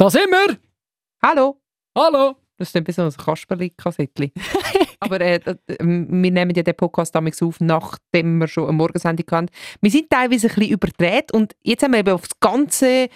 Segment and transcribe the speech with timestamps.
[0.00, 0.58] Da sind wir!
[1.22, 1.60] Hallo!
[1.94, 2.34] Hallo!
[2.56, 4.32] Das ist ein bisschen so ein Kasperli-Kassettli.
[5.00, 9.48] Aber äh, wir nehmen ja den Podcast damals auf, nachdem wir schon eine Morgensendung hatten.
[9.80, 13.08] Wir sind teilweise ein bisschen überdreht und jetzt haben wir eben auf das ganze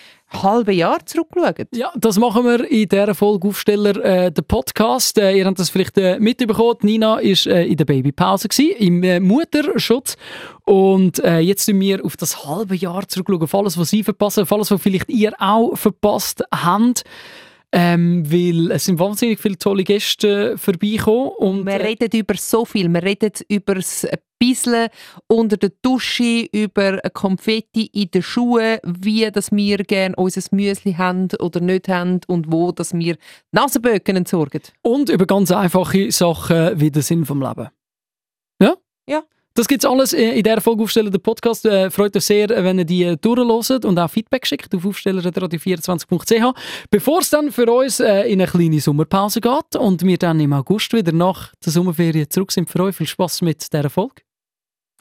[0.43, 1.69] halbe Jahr zurückgeschaut.
[1.75, 5.19] Ja, das machen wir in dieser Folge Aufsteller, äh, der Podcast.
[5.19, 6.79] Äh, ihr habt das vielleicht äh, mitbekommen.
[6.81, 10.17] Nina war äh, in der Babypause, gewesen, im äh, Mutterschutz.
[10.65, 14.45] Und äh, jetzt schauen wir auf das halbe Jahr zurückschauen, auf alles, was sie verpassen,
[14.45, 17.05] auf alles, was vielleicht ihr auch verpasst habt.
[17.77, 21.31] Ähm, weil es sind wahnsinnig viele tolle Gäste vorbeigekommen.
[21.39, 22.89] Und, wir reden über so viel.
[22.89, 24.07] Wir reden über das
[24.39, 24.91] Bisseln
[25.27, 31.29] unter der Dusche, über Konfetti in den Schuhen, wie dass wir gerne unser Müsli haben
[31.41, 33.17] oder nicht haben und wo dass wir
[33.51, 34.63] Nasenböcken entsorgen.
[34.83, 37.71] Und über ganz einfache Sachen wie den Sinn vom Leben.
[38.63, 38.77] Ja?
[39.09, 39.25] Ja.
[39.57, 41.65] Das gibt es alles in dieser Folge Aufsteller, der Podcast.
[41.65, 46.59] Äh, freut uns sehr, wenn ihr die äh, durchloset und auch Feedback schickt auf aufsteller.radio24.ch.
[46.91, 50.53] Bevor es dann für uns äh, in eine kleine Sommerpause geht und wir dann im
[50.53, 52.97] August wieder nach der Sommerferien zurück sind für euch.
[52.97, 54.23] Viel Spaß mit dieser Folge.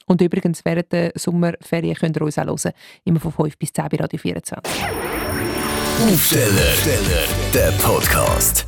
[0.06, 2.72] Und übrigens, während der Sommerferien könnt ihr uns auch hören.
[3.02, 4.72] Immer von 5 bis 10 bei Radio 24.
[6.12, 6.74] Aufsteller,
[7.52, 8.66] der Podcast.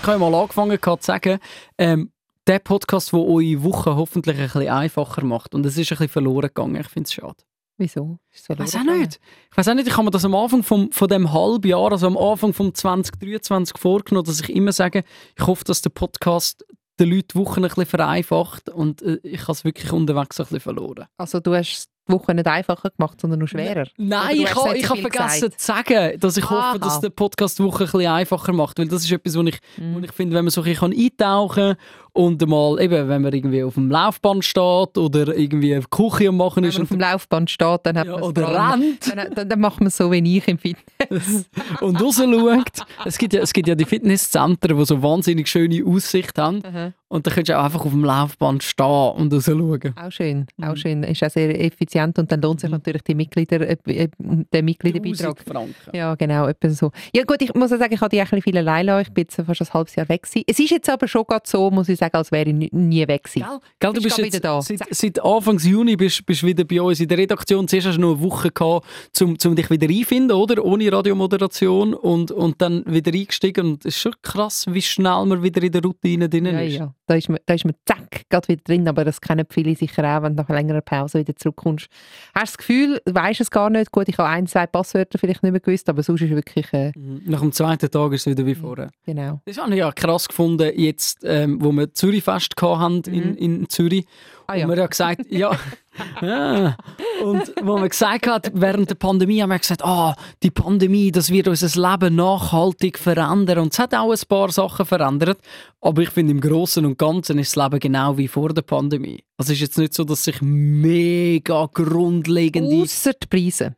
[0.00, 1.40] Ich habe mal angefangen zu sagen,
[1.76, 2.12] ähm,
[2.46, 5.54] der Podcast, der eure Woche hoffentlich ein bisschen einfacher macht.
[5.54, 6.76] Und es ist ein bisschen verloren gegangen.
[6.76, 7.42] Ich finde es schade.
[7.80, 8.18] Wieso?
[8.30, 9.20] Ich weiß auch nicht.
[9.50, 11.90] Ich weiß auch nicht, ich habe mir das am Anfang vom, von dem halben Jahr,
[11.90, 15.02] also am Anfang vom 2023 vorgenommen, dass ich immer sage,
[15.34, 16.62] ich hoffe, dass der Podcast
[17.00, 20.44] den Leuten die Woche ein bisschen vereinfacht und äh, ich habe es wirklich unterwegs ein
[20.44, 21.06] bisschen verloren.
[21.16, 23.86] Also du hast die Woche nicht einfacher gemacht, sondern nur schwerer?
[23.96, 25.60] Nein, ich habe ich ha vergessen gesagt.
[25.60, 26.70] zu sagen, dass ich Aha.
[26.70, 29.42] hoffe, dass der Podcast die Woche ein bisschen einfacher macht, weil das ist etwas, wo
[29.42, 29.94] ich, mm.
[29.94, 31.76] wo ich finde, wenn man so ein bisschen eintauchen kann
[32.12, 36.36] und mal, eben, wenn man irgendwie auf dem Laufband steht oder irgendwie eine Küche am
[36.36, 36.74] machen ist.
[36.74, 39.08] Wenn man auf dem Laufband steht, dann hat ja, Oder rennt.
[39.08, 41.48] Dann, dann, dann, macht man so wie ich im Fitness.
[41.80, 42.86] und rausschaut.
[43.04, 46.62] Es gibt, ja, es gibt ja die Fitnesszentren, die so wahnsinnig schöne Aussicht haben.
[46.64, 46.92] Aha.
[47.12, 49.94] Und dann könntest du auch einfach auf dem Laufband stehen und rausschauen.
[49.96, 50.76] Auch schön, auch mhm.
[50.76, 51.02] schön.
[51.02, 52.76] Ist auch sehr effizient und dann lohnt sich mhm.
[52.76, 54.08] natürlich die Mitglieder, äh, äh
[54.52, 55.40] der Mitgliederbeitrag.
[55.40, 55.74] Franken.
[55.92, 56.92] Ja, genau, etwa so.
[57.12, 59.00] Ja gut, ich muss sagen, ich hatte die ein viele Leila.
[59.00, 60.44] Ich bin jetzt fast ein halbes Jahr weg gewesen.
[60.46, 63.46] Es ist jetzt aber schon so, muss ich sagen, als wäre ich nie weg gewesen.
[63.46, 64.62] Gell, Gell du bist jetzt wieder da.
[64.62, 67.68] Seit, seit Anfang Juni bist du wieder bei uns in der Redaktion.
[67.68, 68.86] Zuerst hast du noch eine Woche gehabt,
[69.20, 70.64] um, um dich wieder einfinden, oder?
[70.64, 73.66] Ohne Radiomoderation und, und dann wieder eingestiegen.
[73.66, 76.76] Und es ist schon krass, wie schnell man wieder in der Routine drin ja, ist.
[76.76, 78.86] Ja, da ist man, da ist man zack, gerade wieder drin.
[78.86, 81.88] Aber das kennen viele sicher auch, wenn du nach längerer Pause wieder zurückkommst.
[82.34, 83.90] Hast du das Gefühl, du weißt es gar nicht.
[83.90, 86.72] Gut, ich habe ein, zwei Passwörter vielleicht nicht mehr gewusst, aber sonst ist wirklich...
[86.72, 87.22] Äh mhm.
[87.26, 88.90] Nach dem zweiten Tag ist es wieder wie vorher.
[89.04, 89.40] Genau.
[89.44, 93.36] Das habe ich ja krass gefunden, jetzt, ähm, wo wir Zürichfest hatten in, mhm.
[93.36, 94.06] in Zürich.
[94.50, 94.64] Ah, ja.
[94.64, 95.56] Und wir haben gesagt, ja,
[96.22, 96.76] ja.
[97.22, 101.30] Und wo man gesagt hat, während der Pandemie haben wir gesagt, ah, die Pandemie, das
[101.30, 103.60] wird unser Leben nachhaltig verändern.
[103.60, 105.38] Und es hat auch ein paar Sachen verändert.
[105.80, 109.22] Aber ich finde, im Großen und Ganzen ist das Leben genau wie vor der Pandemie.
[109.36, 112.82] Also es ist jetzt nicht so, dass sich mega grundlegende...
[112.82, 113.76] Ausser die Preise.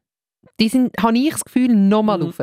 [0.58, 2.24] Die sind, habe ich das Gefühl, nochmal mhm.
[2.24, 2.40] rauf.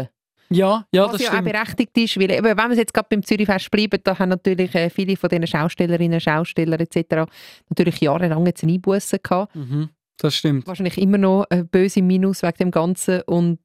[0.52, 1.48] Ja, ja, Was das ja stimmt.
[1.48, 4.90] auch berechtigt ist, weil wenn wir jetzt gerade beim Zürichfest bleiben, da haben natürlich äh,
[4.90, 7.30] viele von diesen Schaustellerinnen, Schausteller etc.
[7.70, 9.56] natürlich jahrelang jetzt eine Einbuße gehabt.
[9.56, 10.66] Mhm, das stimmt.
[10.66, 13.60] Wahrscheinlich immer noch ein böse Minus wegen dem Ganzen und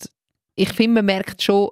[0.57, 1.71] ich finde, man merkt schon,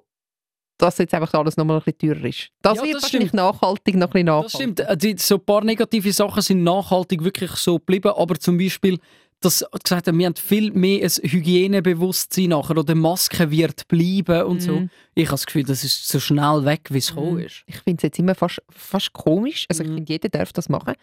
[0.78, 2.48] dass jetzt einfach alles nochmal ein bisschen teurer ist.
[2.62, 3.42] Das ja, wird das wahrscheinlich stimmt.
[3.42, 4.52] nachhaltig noch ein bisschen nachhaltig.
[4.52, 4.80] Das stimmt.
[4.80, 8.98] Äh, die, so ein paar negative Sachen sind nachhaltig wirklich so geblieben, aber zum Beispiel
[9.44, 14.58] dass gesagt haben, wir haben viel mehr ein Hygienebewusstsein nachher oder Maske wird bleiben und
[14.58, 14.60] mm.
[14.60, 14.72] so.
[14.72, 14.90] Mhm.
[15.14, 17.16] Ich habe das Gefühl, das ist so schnell weg, wie es mm.
[17.16, 17.64] gekommen ist.
[17.66, 19.66] Ich finde es jetzt immer fast, fast komisch.
[19.68, 19.94] Also ich mhm.
[19.96, 20.94] finde, jeder darf das machen.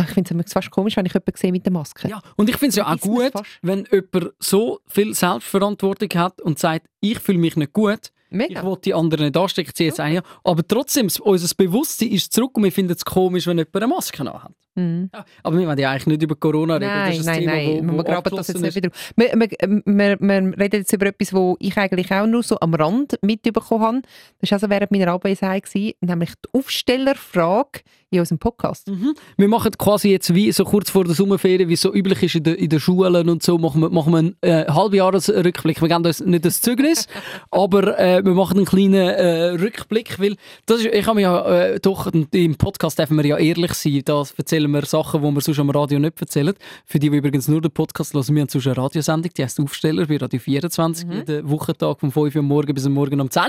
[0.00, 2.08] Ich finde es fast komisch, wenn ich jemanden sehe mit der Maske.
[2.08, 6.58] Ja, und ich finde es ja auch gut, wenn jemand so viel Selbstverantwortung hat und
[6.58, 8.60] sagt, ich fühle mich nicht gut, Mega.
[8.60, 10.18] Ich will die anderen nicht anstecken, sie jetzt okay.
[10.18, 13.86] ein, aber trotzdem, unser Bewusstsein ist zurück und wir finden es komisch, wenn jemand eine
[13.86, 14.52] Maske hat.
[14.74, 15.10] Mhm.
[15.12, 16.86] Ja, aber wir wollen ja eigentlich nicht über Corona reden.
[16.86, 17.88] Nein, das ist nein, Thema, nein.
[17.88, 18.90] Wo, wo wir graben das jetzt nicht wieder.
[19.16, 19.48] Wir, wir,
[19.84, 23.82] wir, wir, reden jetzt über etwas, wo ich eigentlich auch nur so am Rand mitbekommen
[23.82, 24.02] habe.
[24.40, 25.64] Das war also während meiner Abwesenheit,
[26.00, 27.80] nämlich die Aufstellerfrage
[28.12, 28.88] in unserem Podcast.
[28.88, 29.14] Mhm.
[29.36, 32.34] Wir machen quasi jetzt wie so kurz vor der Sommerferien, wie es so üblich ist
[32.34, 35.80] in, der, in den Schulen und so, machen wir, machen wir einen äh, Halbjahresrückblick.
[35.80, 37.08] Wir geben uns nicht das Zeugnis,
[37.50, 40.36] aber äh, wir machen einen kleinen äh, Rückblick, weil
[40.66, 44.02] das ist, ich habe mir ja äh, doch, im Podcast dürfen wir ja ehrlich sein,
[44.04, 46.54] da erzählen wir Sachen, die wir sonst am Radio nicht erzählen.
[46.84, 49.58] Für die, die übrigens nur den Podcast hören, wir haben sonst eine Radiosendung, die heißt
[49.60, 51.12] Aufsteller bei Radio 24, mhm.
[51.12, 53.48] jeden Wochentag von 5 Uhr morgen bis morgen um 10 Uhr.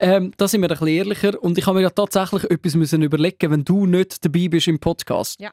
[0.00, 3.02] Ähm, da sind wir ein bisschen ehrlicher und ich habe mir ja tatsächlich etwas müssen
[3.02, 5.40] überlegen, wenn du nicht dabei bist im Podcast.
[5.40, 5.52] Ja.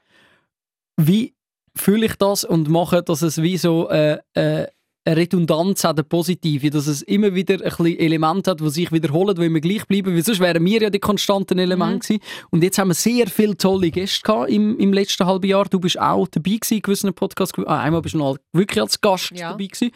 [0.98, 1.36] Wie
[1.76, 4.68] fühle ich das und mache, dass es wie so äh, äh,
[5.06, 8.92] eine Redundanz hat, eine positive, dass es immer wieder ein bisschen Elemente hat, die sich
[8.92, 12.20] wiederholen, die immer gleich bleiben, weil sonst wären wir ja die konstanten Elemente mhm.
[12.20, 12.48] gewesen.
[12.52, 15.66] Und jetzt haben wir sehr viele tolle Gäste gehabt im, im letzten halben Jahr.
[15.66, 17.58] Du bist auch dabei gewesen in gewissen Podcasts.
[17.66, 19.52] Ah, einmal bist du noch wirklich als Gast ja.
[19.52, 19.92] dabei gewesen.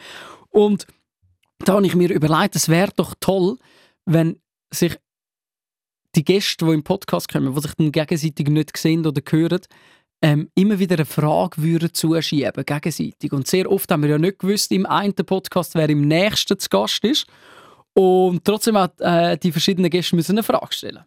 [0.50, 0.86] Und
[1.60, 3.58] da habe ich mir überlegt, es wäre doch toll,
[4.06, 4.38] wenn
[4.72, 4.96] sich
[6.14, 9.60] die Gäste, die im Podcast kommen, die sich dann gegenseitig nicht sehen oder hören,
[10.22, 13.32] ähm, immer wieder eine Frage würden zuschieben, gegenseitig.
[13.32, 16.68] Und sehr oft haben wir ja nicht gewusst im einen Podcast, wer im nächsten zu
[16.68, 17.26] Gast ist.
[17.92, 21.04] Und trotzdem hat äh, die verschiedenen Gäste müssen eine Frage stellen.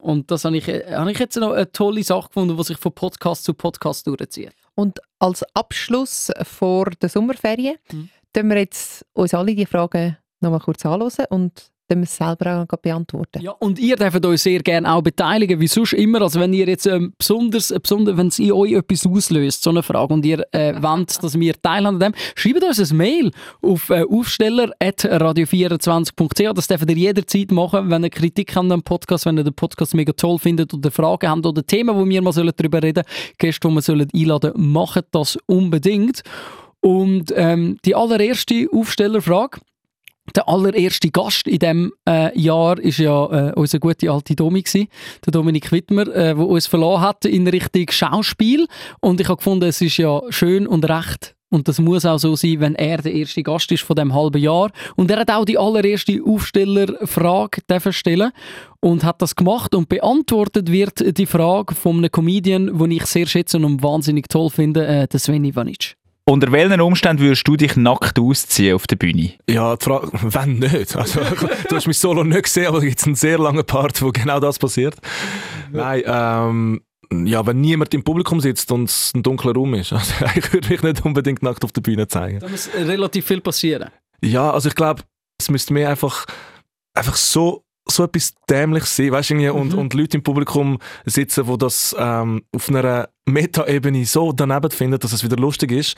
[0.00, 2.78] Und das habe ich, äh, habe ich jetzt noch eine tolle Sache gefunden, die sich
[2.78, 4.54] von Podcast zu Podcast durchzieht.
[4.74, 8.08] Und als Abschluss vor der Sommerferien, mhm.
[8.34, 12.66] wir jetzt uns alle die Fragen noch mal kurz anschauen und dann wir es selber
[12.70, 13.42] auch beantworten.
[13.42, 16.22] Ja, und ihr dürft euch sehr gerne auch beteiligen, wie sonst immer.
[16.22, 19.68] Also wenn ihr jetzt ähm, besonders, äh, besonders, wenn es in euch etwas auslöst, so
[19.70, 23.30] eine Frage, und ihr äh, wollt, dass wir teilhaben an dem, schreibt uns ein Mail
[23.62, 26.54] auf äh, aufsteller.radio24.ch.
[26.54, 29.94] Das dürft ihr jederzeit machen, wenn ihr Kritik habt am Podcast, wenn ihr den Podcast
[29.94, 33.68] mega toll findet oder Fragen habt oder Themen, wo wir mal darüber reden sollen, Gäste,
[33.68, 36.22] die wir sollen einladen sollen, macht das unbedingt.
[36.80, 39.60] Und ähm, die allererste Aufstellerfrage,
[40.34, 44.88] der allererste Gast in diesem äh, Jahr ist ja äh, unser gute alte Domi gewesen,
[45.24, 48.66] der Dominik Wittmer, äh, der uns verloren hat in Richtung Schauspiel.
[49.00, 52.34] Und ich habe gefunden, es ist ja schön und recht und das muss auch so
[52.34, 54.70] sein, wenn er der erste Gast ist von dem halben Jahr.
[54.96, 57.62] Und er hat auch die allererste Aufstellerfrage
[57.92, 58.32] stellen
[58.80, 63.26] und hat das gemacht und beantwortet wird die Frage von einem Comedian, den ich sehr
[63.26, 65.96] schätze und wahnsinnig toll finde, äh, der Sven Ivanic.
[66.28, 69.34] Unter welchen Umständen würdest du dich nackt ausziehen auf der Bühne?
[69.48, 70.96] Ja, die Frage, wenn nicht.
[70.96, 74.10] Also, du hast mich solo nicht gesehen, aber es gibt einen sehr langen Part, wo
[74.10, 74.96] genau das passiert.
[75.70, 76.80] Nein, ähm,
[77.12, 79.92] ja, wenn niemand im Publikum sitzt und es ein dunkler Raum ist.
[79.92, 82.40] Also, ich würde mich nicht unbedingt nackt auf der Bühne zeigen.
[82.40, 83.90] Da muss relativ viel passieren.
[84.20, 85.02] Ja, also ich glaube,
[85.40, 86.26] es müsste mir einfach,
[86.92, 89.50] einfach so so etwas Dämliches sein, weißt du, mhm.
[89.50, 94.98] und, und Leute im Publikum sitzen, die das ähm, auf einer Meta-Ebene so daneben finden,
[94.98, 95.96] dass es wieder lustig ist,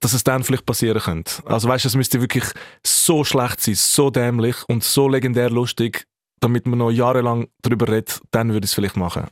[0.00, 1.42] dass es dann vielleicht passieren könnte.
[1.46, 2.44] Also weißt du, es müsste wirklich
[2.84, 6.06] so schlecht sein, so dämlich und so legendär lustig,
[6.40, 9.28] damit man noch jahrelang darüber redet, dann würde ich es vielleicht machen.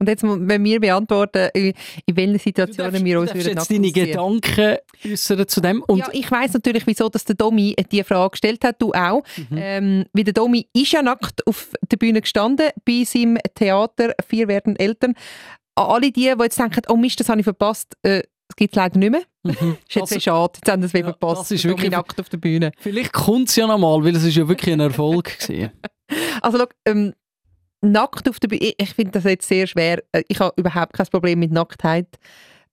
[0.00, 1.74] Und jetzt, wenn wir beantworten, in,
[2.10, 5.82] welchen Situationen wir uns würden jetzt deine Gedanken äußern zu dem.
[5.82, 9.22] Und ja, ich weiss natürlich, wieso dass der Domi diese Frage gestellt hat, du auch.
[9.36, 9.58] Mhm.
[9.58, 14.48] Ähm, weil der Domi ist ja nackt auf der Bühne gestanden, bei seinem Theater «Vier
[14.48, 15.14] werden Eltern».
[15.74, 18.76] Alle die, die jetzt denken, oh Mist, das habe ich verpasst, äh, das gibt es
[18.76, 19.22] leider nicht mehr.
[19.42, 19.76] Mhm.
[19.88, 21.42] ist jetzt also, schade, jetzt haben sie es ja, verpasst.
[21.42, 22.72] Das ist wirklich nackt auf der Bühne.
[22.78, 25.70] Vielleicht kommt es ja nochmal, weil es ist ja wirklich ein Erfolg war.
[26.40, 27.12] also, schau, ähm,
[27.80, 30.02] nackt auf der Bühne, ich, ich finde das jetzt sehr schwer.
[30.12, 32.18] Äh, ich habe überhaupt kein Problem mit Nacktheit.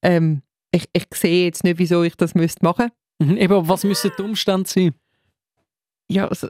[0.02, 4.12] Ähm, ich, ich sehe jetzt nicht, wieso ich das müsste machen mhm, Eben, was müssen
[4.18, 4.94] die Umstände sein?
[6.10, 6.48] Ja, also,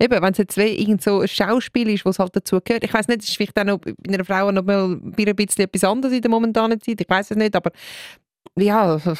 [0.00, 2.84] eben, wenn es jetzt irgend so ein Schauspiel ist, was halt dazu gehört.
[2.84, 5.64] Ich weiß nicht, es ist vielleicht auch noch bei einer Frau noch mal ein bisschen
[5.64, 7.00] etwas anderes in der momentanen Zeit.
[7.00, 7.70] Ich weiß es nicht, aber
[8.58, 9.14] ja, also,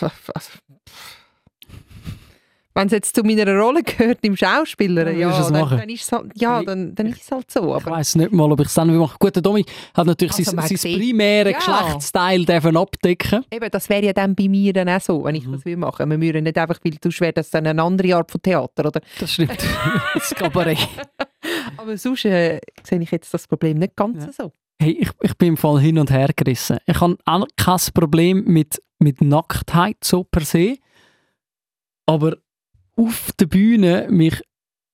[2.74, 6.12] wenn es jetzt zu meiner Rolle gehört im Schauspieler, ja, ja dann, dann, ist es
[6.12, 7.76] halt, ja, dann, dann ist es halt so.
[7.76, 9.16] Ich weiß nicht mal, ob ich es dann mache.
[9.18, 9.64] Gut, der Domi
[9.94, 11.58] hat natürlich also sein, sein primäre ja.
[11.58, 12.46] Geschlechtsteil
[12.76, 13.44] abdecken.
[13.50, 15.52] Eben, das wäre ja dann bei mir dann auch so, wenn ich mhm.
[15.52, 16.10] das will machen.
[16.10, 19.00] Wir würden nicht einfach, weil du schwer, das dann eine andere Art von Theater, oder?
[19.18, 19.58] Das stimmt.
[20.14, 20.88] das Kabarett.
[21.76, 24.32] aber sonst äh, sehe ich jetzt das Problem nicht ganz ja.
[24.32, 24.52] so.
[24.80, 26.78] Hey, ich, ich bin im Fall hin und her gerissen.
[26.86, 30.76] Ich habe auch kein Problem mit, mit Nacktheit so per se.
[32.06, 32.36] Aber
[33.00, 34.40] auf der Bühne mich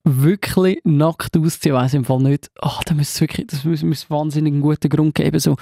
[0.05, 2.51] wirklich nackt ausziehen, weiß im Fall nicht.
[2.61, 5.39] Ach, da muss wirklich, das muss, muss wahnsinnig einen guten Grund geben.
[5.41, 5.57] So,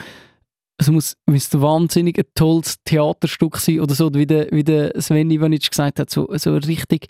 [0.77, 5.31] es muss, muss wahnsinnig ein tolles Theaterstück sein oder so, wie der, wie der Sven
[5.31, 7.09] Ivanic gesagt hat, so, so richtig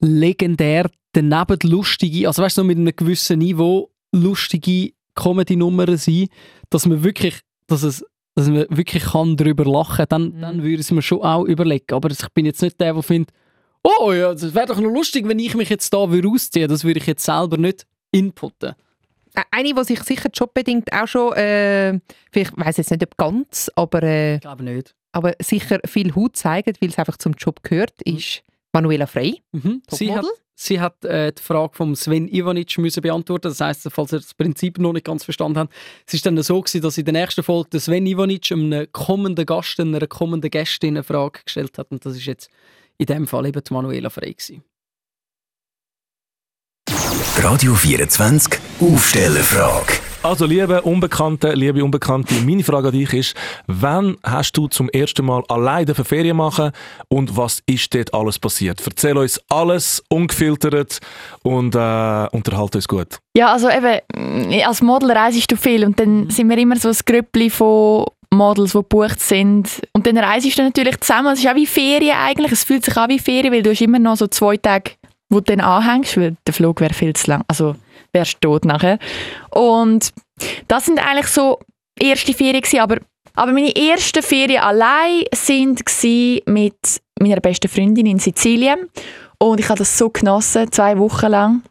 [0.00, 6.26] legendär, daneben lustige, also weißt du, so mit einem gewissen Niveau lustige Comedy-Nummern sein,
[6.70, 8.04] dass man wirklich, dass es
[8.36, 10.40] dass man wirklich kann darüber lachen kann, dann, mhm.
[10.40, 11.94] dann würde ich es mir schon auch überlegen.
[11.94, 13.30] Aber ich bin jetzt nicht der, der findet,
[13.84, 16.66] oh ja, das wäre doch noch lustig, wenn ich mich jetzt da ausziehe.
[16.66, 18.74] Das würde ich jetzt selber nicht inputten.
[19.50, 21.98] Eine, die sich sicher jobbedingt auch schon, äh,
[22.32, 24.94] vielleicht weiß jetzt nicht ob ganz, aber, äh, ich glaube nicht.
[25.10, 28.16] aber sicher viel Haut zeigt, weil es einfach zum Job gehört, mhm.
[28.16, 29.42] ist Manuela Frey.
[29.50, 29.82] Mhm.
[29.88, 30.24] Sie hat,
[30.54, 33.48] sie hat äh, die Frage von Sven Ivanic müssen beantworten.
[33.48, 35.74] Das heißt, falls ihr das Prinzip noch nicht ganz verstanden habt,
[36.06, 39.80] es ist dann so gewesen, dass in der nächsten Folge Sven Ivanic einem kommenden Gast,
[39.80, 41.90] einer kommenden Gästin eine Frage gestellt hat.
[41.90, 42.50] Und das ist jetzt
[42.98, 44.62] in dem Fall eben die Manuela Frey gewesen.
[47.38, 49.94] Radio 24 Aufstellerfrage.
[50.22, 53.36] Also, liebe Unbekannte, liebe Unbekannte, meine Frage an dich ist,
[53.66, 56.70] wann hast du zum ersten Mal alleine für Ferien machen
[57.08, 58.80] und was ist dort alles passiert?
[58.86, 61.00] Erzähl uns alles ungefiltert
[61.42, 63.18] und äh, unterhalte uns gut.
[63.36, 66.88] Ja, also eben, mm, als Model reisest du viel und dann sind wir immer so
[66.88, 69.82] ein Grüppli von Models, die gebucht sind.
[69.92, 71.32] Und dann reisest du natürlich zusammen.
[71.32, 72.52] Es ist auch wie Ferien eigentlich.
[72.52, 74.92] Es fühlt sich an wie Ferien, weil du hast immer noch so zwei Tage,
[75.30, 77.44] wo du dann anhängst, weil der Flug wäre viel zu lang.
[77.48, 77.76] Also
[78.12, 78.98] wärst du tot nachher.
[79.50, 80.12] Und
[80.68, 81.58] das sind eigentlich so
[81.98, 82.98] erste Ferien gewesen, aber
[83.36, 85.82] aber meine ersten Ferien allein sind
[86.46, 86.76] mit
[87.18, 88.88] meiner besten Freundin in Sizilien
[89.38, 91.62] und ich habe das so genossen, zwei Wochen lang.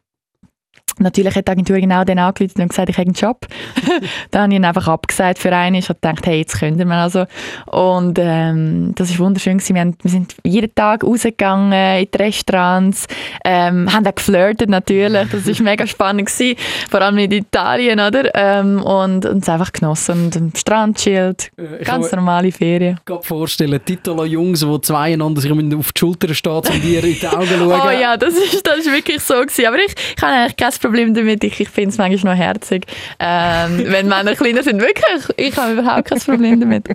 [0.99, 3.47] Natürlich hat die Agentur genau dann angerufen und gesagt, ich habe einen Job.
[4.31, 5.75] dann habe ich ihn einfach abgesagt für einen.
[5.75, 7.25] Ich habe gedacht, hey, jetzt können wir also.
[7.65, 9.75] Und ähm, das ist wunderschön gewesen.
[9.75, 13.07] Wir, haben, wir sind jeden Tag rausgegangen in die Restaurants,
[13.43, 15.29] ähm, haben auch geflirtet natürlich.
[15.29, 16.57] Das ist mega spannend gewesen,
[16.89, 18.29] vor allem in Italien, oder?
[18.35, 21.51] Ähm, und, es einfach genossen und am Strand chillt.
[21.57, 22.93] Äh, ich Ganz kann normale Ferien.
[22.93, 27.19] mir gerade vorstellen, Titolo-Jungs, die zwei einander sich auf die Schulter stehen und dir in
[27.19, 27.81] die Augen schauen.
[27.87, 29.65] Oh ja, das ist, das ist wirklich so gewesen.
[29.65, 31.43] Aber ich, ich habe eigentlich kein Problem damit.
[31.43, 32.85] Ich, ich finde es manchmal noch herzig.
[33.19, 35.37] Ähm, wenn Männer kleiner sind, wirklich.
[35.37, 36.87] Ich habe überhaupt kein Problem damit.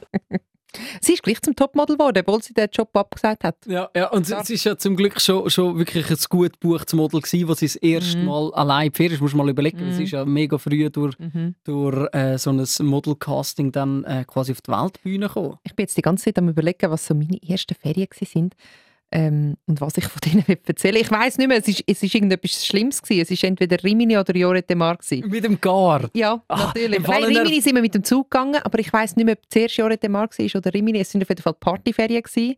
[1.00, 3.56] Sie ist gleich zum Topmodel geworden, obwohl sie den Job abgesagt hat.
[3.66, 7.20] Ja, ja, und es ist ja zum Glück schon, schon wirklich ein gut gebuchtes Model
[7.22, 8.24] gewesen, wo sie das erste Mhm.
[8.26, 9.20] Mal allein Ferien ist.
[9.22, 10.02] Musst du mal überlegen, es Mhm.
[10.04, 11.54] ist ja mega früh durch, Mhm.
[11.64, 15.56] durch äh, so ein Model-Casting dann äh, quasi auf die Weltbühne gekommen.
[15.64, 18.54] Ich bin jetzt die ganze Zeit am überlegen, was so meine ersten Ferien sind
[19.10, 22.02] ähm, und was ich von denen will erzählen Ich weiß nicht mehr, es ist, es
[22.02, 23.22] ist irgendetwas Schlimmes gewesen.
[23.22, 25.28] Es ist entweder Rimini oder Jorete Mar gewesen.
[25.28, 26.10] Mit dem Gar.
[26.14, 27.00] Ja, Ah, natürlich.
[27.06, 29.76] Nein, Rimini sind wir mit dem Zug gegangen, aber ich weiß nicht mehr, ob zuerst
[29.76, 31.00] Jorete Mar war oder Rimini.
[31.00, 32.56] Es sind auf jeden Fall Partyferien gewesen.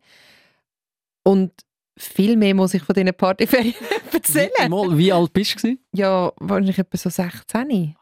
[1.23, 1.51] Und
[1.97, 3.75] viel mehr muss ich von diesen Partyferien
[4.13, 4.49] erzählen.
[4.69, 5.77] Wie, wie alt bist du?
[5.93, 7.95] Ja, wahrscheinlich etwa so 16.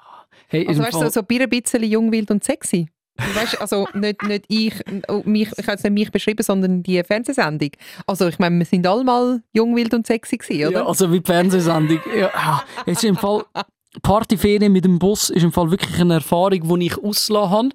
[0.48, 2.90] Hey, Also weißt du, so, so ein bisschen jung, wild und sexy.
[3.34, 4.74] Weißt, also nicht, nicht ich,
[5.08, 7.72] oh, mich, ich habe jetzt nicht mich beschrieben, sondern die Fernsehsendung.
[8.08, 10.80] Also ich meine, wir sind alle mal jung, wild und sexy gewesen, oder?
[10.80, 12.00] Ja, also wie die Fernsehsendung.
[12.18, 13.44] ja, ah, es ist im Fall
[14.02, 17.70] Partyferien mit dem Bus ist im Fall wirklich eine Erfahrung, die ich ausgelassen habe.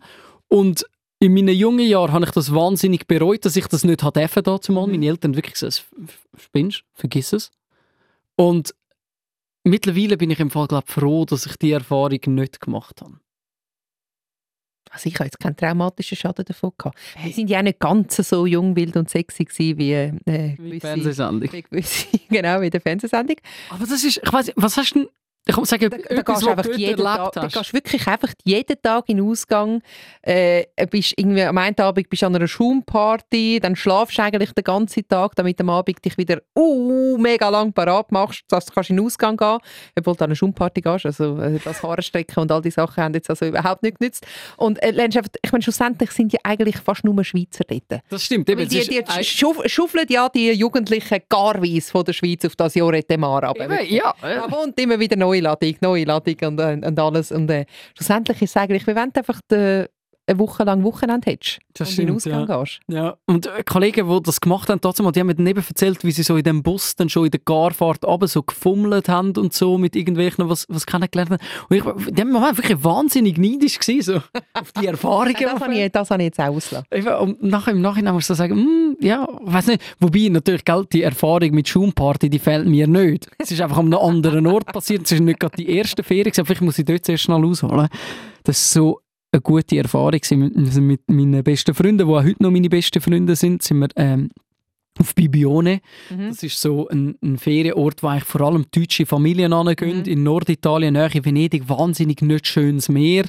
[0.48, 0.86] Und
[1.18, 4.42] in meinen jungen Jahren habe ich das wahnsinnig bereut, dass ich das nicht hatte dürfen
[4.42, 4.86] dazu mal.
[4.86, 5.84] Meine Eltern haben wirklich gesagt,
[6.36, 7.50] spinnst, vergiss es.
[8.36, 8.74] Und
[9.64, 13.18] mittlerweile bin ich im Fall glaub, froh, dass ich die Erfahrung nicht gemacht habe.
[14.90, 16.98] Also ich habe jetzt keinen traumatischen Schaden davon gehabt.
[17.22, 20.12] Wir sind ja auch nicht ganz so jung, wild und sexy gewesen wie, äh,
[20.56, 21.52] Wie gewisse, Fernsehsendung.
[21.52, 23.36] wie gewisse, genau, wie der Fernsehsendung.
[23.70, 25.08] Aber das ist, ich weiß, was hast du denn,
[25.46, 28.80] ich muss sagen, Da, da, etwas, gehst einfach jeden Tag, da gehst wirklich einfach jeden
[28.80, 29.82] Tag in den Ausgang.
[30.22, 34.52] Äh, bist irgendwie, am einen Abend bist du an einer Schaumparty, dann schlafst du eigentlich
[34.52, 38.72] den ganzen Tag, damit am Abend dich wieder uh, mega lang parat machst, dass du
[38.72, 39.58] kannst in den Ausgang gehen
[39.98, 41.06] obwohl du an eine Schaumparty gehst.
[41.06, 44.26] Also äh, das Haarenstrecken und all die Sachen haben jetzt also überhaupt nicht genützt.
[44.56, 48.02] Und äh, lernst einfach, ich meine, schlussendlich sind ja eigentlich fast nur Schweizer dort.
[48.08, 52.12] Das stimmt, eben, Weil die, die ein- schuf, schaufeln ja die Jugendlichen garweise von der
[52.12, 53.56] Schweiz auf das Jorete Mar ab.
[53.88, 54.14] Ja.
[54.42, 57.32] Aber und immer wieder neue Ladung, neue Ladung und, äh, und alles.
[57.32, 59.88] Und äh, schlussendlich ist es eigentlich, wenn du einfach de,
[60.26, 62.80] eine Woche lang Wochenende hättest Das und in den stimmt, Ausgang gehst.
[62.88, 66.02] Ja, und äh, Kollegen, die das gemacht haben, trotzdem, die haben mir dann eben erzählt,
[66.04, 69.36] wie sie so in dem Bus dann schon in der Garfahrt runter so gefummelt haben
[69.36, 71.40] und so mit irgendwelchen, was, was kennengelernt haben.
[71.68, 75.34] Und ich, die haben waren wirklich wahnsinnig neidisch gewesen, so, auf die Erfahrungen.
[75.38, 77.08] Das habe ich, das habe ich jetzt auch ausgelassen.
[77.20, 79.82] Und nachher, im Nachhinein muss ich so sagen, mm, ja, weiß nicht.
[80.00, 83.28] Wobei natürlich, gell, die Erfahrung mit Schaumparty, die fehlt mir nicht.
[83.38, 85.02] Es ist einfach an einem anderen Ort passiert.
[85.04, 87.88] Es ist nicht gerade die erste aber vielleicht muss ich dort zuerst schnell ausholen.
[88.44, 89.00] Das ist so
[89.34, 93.36] eine gute Erfahrung mit, mit meinen besten Freunden, die auch heute noch meine besten Freunde
[93.36, 94.30] sind, sind wir ähm,
[94.98, 95.80] auf Bibione.
[96.08, 96.28] Mhm.
[96.28, 99.98] Das ist so ein, ein Ferienort, wo eigentlich vor allem deutsche Familien hingehen.
[99.98, 100.04] Mhm.
[100.04, 103.24] In Norditalien, nahe Venedig, wahnsinnig nicht schönes Meer.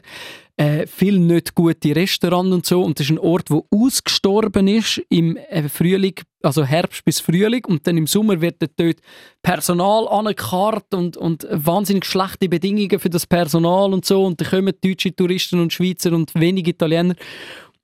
[0.58, 2.84] Äh, viel nicht gute Restaurants und so.
[2.84, 7.66] Und das ist ein Ort, der ausgestorben ist im äh, Frühling, also Herbst bis Frühling.
[7.66, 8.98] Und dann im Sommer wird dort
[9.42, 14.24] Personal angekarrt und, und wahnsinnig schlechte Bedingungen für das Personal und so.
[14.24, 17.16] Und da kommen deutsche Touristen und Schweizer und wenige Italiener.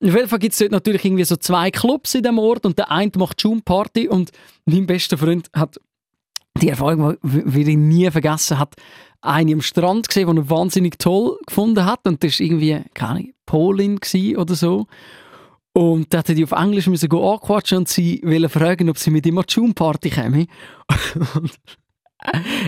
[0.03, 2.77] Auf jeden Fall gibt es dort natürlich irgendwie so zwei Clubs in dem Ort und
[2.79, 4.31] der eine macht Schumparty und
[4.65, 5.79] mein bester Freund hat
[6.59, 8.75] die Erfahrung, die ich nie vergessen, hat
[9.21, 13.29] eine am Strand gesehen, die er wahnsinnig toll gefunden hat und das war irgendwie, keine
[13.45, 13.99] Polin
[14.37, 14.87] oder so.
[15.73, 19.25] Und da hatte die auf Englisch müssen anquatschen und sie wollte fragen, ob sie mit
[19.25, 20.47] ihm an die Schumparty käme.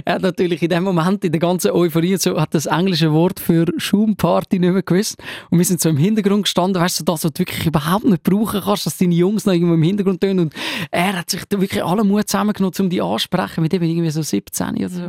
[0.03, 3.39] Er hat natürlich in dem Moment, in der ganzen Euphorie, so, hat das englische Wort
[3.39, 5.21] für Schaumparty nicht mehr gewusst.
[5.51, 8.23] Und wir sind so im Hintergrund gestanden, weißt du, das, was du wirklich überhaupt nicht
[8.23, 10.39] brauchen kannst, dass deine Jungs noch irgendwo im Hintergrund tun.
[10.39, 10.53] Und
[10.89, 14.23] er hat sich da wirklich alle Mut zusammengenommen, um die anzusprechen, mit dem irgendwie so
[14.23, 15.07] 17 oder so.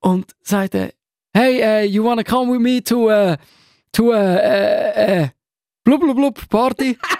[0.00, 0.92] Und sagte,
[1.32, 3.36] hey, uh, you wanna come with me to, uh,
[3.92, 5.28] to, uh, uh, uh,
[5.84, 6.98] blub, blub, blub, Party?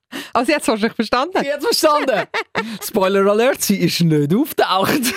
[0.33, 1.37] Also jetzt hast du dich verstanden.
[1.37, 2.27] Hat verstanden.
[2.81, 5.13] Spoiler Alert, sie ist nicht auftaucht.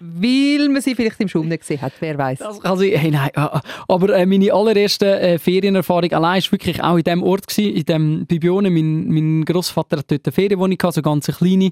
[0.00, 2.38] Weil man sie vielleicht im Schum nicht gesehen hat, wer weiß.
[2.76, 3.60] Sie, hey, nein, ah, ah.
[3.86, 7.84] aber äh, meine allererste äh, Ferienerfahrung allein war wirklich auch in dem Ort, gewesen, in
[7.84, 8.70] dem Bibione.
[8.70, 11.70] Mein, mein Großvater hat dort eine Ferienwohnung so ganz eine kleine.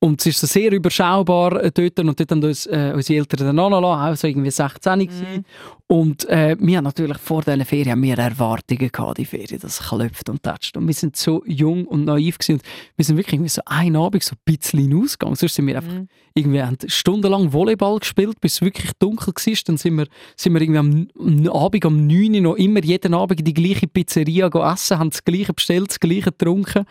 [0.00, 2.00] Und es ist so sehr überschaubar äh, dort.
[2.00, 5.44] Und dort haben uns äh, unsere Eltern dann angelassen, auch so irgendwie 16 mhm.
[5.86, 10.28] Und äh, wir haben natürlich vor diesen Ferien mehr Erwartungen gehabt, die Ferien, das klopft
[10.28, 10.76] und tätscht.
[10.76, 12.54] Und wir sind so jung und naiv gewesen.
[12.54, 12.62] Und
[12.96, 15.36] wir sind wirklich irgendwie so einen Abend so ein bisschen hinausgegangen.
[15.36, 16.08] Sonst sind wir einfach Mhm.
[16.34, 19.54] irgendwie haben stundenlang Volleyball gespielt, bis es wirklich dunkel war.
[19.66, 23.14] Dann sind wir, sind wir irgendwie am, am Abend um 9 Uhr noch immer jeden
[23.14, 26.84] Abend in die gleiche Pizzeria essen, haben das Gleiche bestellt, das Gleiche getrunken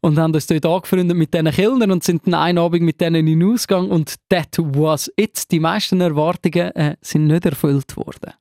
[0.00, 3.26] und haben uns dort angefreundet mit diesen Kellnern und sind dann einen Abend mit denen
[3.26, 5.50] hinausgegangen und that was it.
[5.50, 8.32] Die meisten Erwartungen äh, sind nicht erfüllt worden.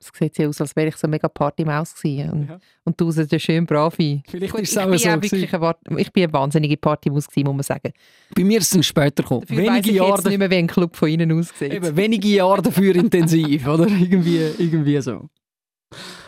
[0.00, 2.30] Es sieht ja aus, als wäre ich so mega Partymaus gewesen.
[2.30, 2.58] Und, Ja.
[2.84, 4.22] und du so der schön Bravi.
[4.28, 7.46] Vielleicht ist es ich auch bin so wirklich eine, ich bin eine wahnsinnige Partymaus gewesen,
[7.46, 7.92] muss man sagen.
[8.34, 9.42] Bei mir ist es dann später gekommen.
[9.48, 11.72] Dafür Wenige ich Jahre, jetzt nicht mehr, wie ein Club von innen aussieht.
[11.72, 13.86] Eben, wenige Jahre dafür intensiv, oder?
[14.00, 15.28] Irgendwie, irgendwie so.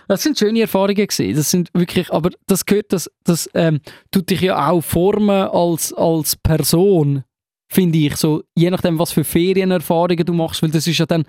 [0.08, 1.36] Das sind schöne Erfahrungen gewesen.
[1.36, 5.92] Das sind wirklich, aber das gehört, das, das ähm, tut dich ja auch formen als,
[5.92, 7.22] als Person,
[7.68, 8.16] finde ich.
[8.16, 11.24] So, je nachdem, was für Ferienerfahrungen du machst, weil das ist ja dann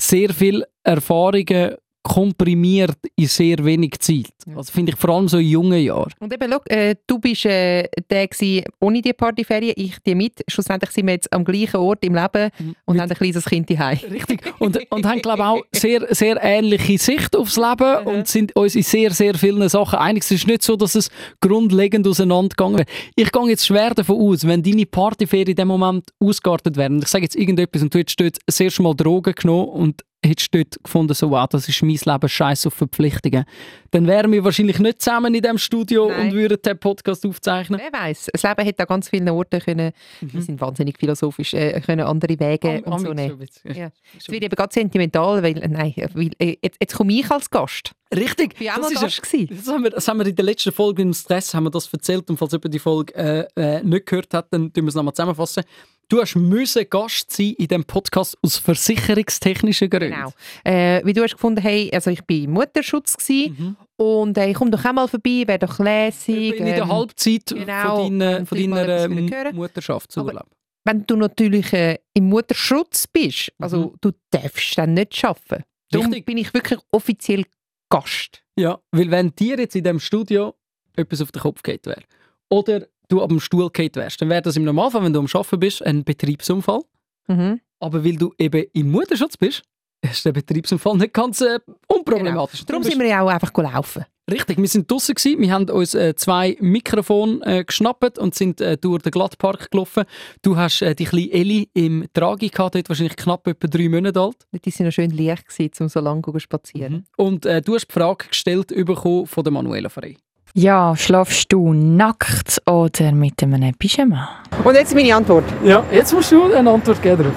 [0.00, 4.32] sehr viel Erfahrungen komprimiert in sehr wenig Zeit.
[4.56, 6.12] Also finde ich vor allem so in jungen Jahren.
[6.20, 10.42] Und eben, schau, äh, du bist äh, der gewesen, ohne die Partyferien, ich die mit.
[10.48, 12.50] Schlussendlich sind wir jetzt am gleichen Ort im Leben
[12.86, 13.98] und Mit- haben ein kleines Kind daheim.
[14.10, 14.40] Richtig.
[14.58, 18.74] Und, und haben, glaube ich, auch sehr, sehr ähnliche Sicht aufs Leben und sind uns
[18.74, 20.22] in sehr, sehr vielen Sachen einig.
[20.22, 22.88] Es ist nicht so, dass es grundlegend auseinandergegangen wäre.
[23.16, 27.08] Ich gehe jetzt schwer davon aus, wenn deine Partyferien in dem Moment ausgeartet und ich
[27.08, 30.82] sage jetzt irgendetwas und du hättest dort das erste Mal Drogen genommen und hättest dort
[30.82, 33.44] gefunden, so, wow, das ist mein Leben, scheiß auf Verpflichtungen,
[33.90, 36.28] dann wären wir wahrscheinlich nicht zusammen in diesem Studio Nein.
[36.28, 37.80] und würden den Podcast aufzeichnen.
[37.80, 38.28] Wer weiß?
[38.32, 42.38] Das Leben hätte an ganz vielen Orten können, wir sind wahnsinnig philosophisch, äh, können andere
[42.38, 43.46] Wege Am- und so nehmen.
[43.64, 43.72] Ja.
[43.72, 43.90] Ja.
[44.16, 47.48] Es wird eben ganz sentimental, weil, äh, nein, weil, äh, jetzt, jetzt komme ich als
[47.48, 47.92] Gast.
[48.14, 48.54] Richtig.
[48.58, 49.22] Ich war auch Das ist Gast.
[49.22, 49.48] gewesen.
[49.56, 51.92] Das haben, wir, das haben wir in der letzten Folge im Stress haben wir das
[51.92, 54.94] erzählt und falls jemand die Folge äh, äh, nicht gehört hat, dann tun wir es
[54.94, 55.62] nochmal zusammenfassen.
[56.10, 60.14] Du hast müssen Gast sein in diesem Podcast aus versicherungstechnischen Gründen.
[60.14, 60.32] Genau.
[60.64, 63.76] Äh, wie du hast gefunden, hey, also ich war im Mutterschutz gewesen, Mhm.
[63.96, 66.54] und äh, komm doch auch mal vorbei, wäre doch lässig.
[66.56, 69.56] In der ähm, Halbzeit genau, von deiner, und von deiner ähm, hören.
[69.56, 70.46] Mutterschaftsurlaub.
[70.86, 75.64] wenn du natürlich äh, im Mutterschutz bist, also du darfst dann nicht arbeiten.
[75.90, 76.12] Darum Mhm.
[76.14, 76.24] Richtig.
[76.26, 77.44] bin ich wirklich offiziell
[77.90, 78.42] Gast.
[78.56, 80.54] Ja, weil wenn dir jetzt in diesem Studio
[80.96, 82.02] etwas auf den Kopf geht wäre
[82.48, 85.26] oder du ab dem Stuhl geht wärst, dann wäre das im Normalfall, wenn du am
[85.32, 86.82] Arbeiten bist, ein Betriebsunfall.
[87.26, 87.60] Mhm.
[87.80, 89.62] Aber weil du eben im Mutterschutz bist,
[90.00, 92.64] ist der Betriebsunfall nicht ganz äh, unproblematisch.
[92.64, 94.04] Darum bist- sind wir ja auch einfach laufen.
[94.30, 98.60] Richtig, wir sind draußen gewesen, wir haben uns äh, zwei Mikrofone äh, geschnappt und sind
[98.60, 100.04] äh, durch den Glattpark gelaufen.
[100.42, 104.20] Du hast äh, die kleine Elli im Tragi gehabt, dort wahrscheinlich knapp etwa drei Monate
[104.20, 104.36] alt.
[104.64, 107.06] Die sind noch schön leicht gewesen, um so lange zu spazieren.
[107.16, 110.18] Und äh, du hast die Frage gestellt bekommen von der Manuela Frey.
[110.58, 114.28] Ja, schlafst du nackt oder mit einem Pyjama?
[114.64, 115.44] Und jetzt meine Antwort.
[115.62, 117.32] Ja, jetzt musst du eine Antwort geben drauf.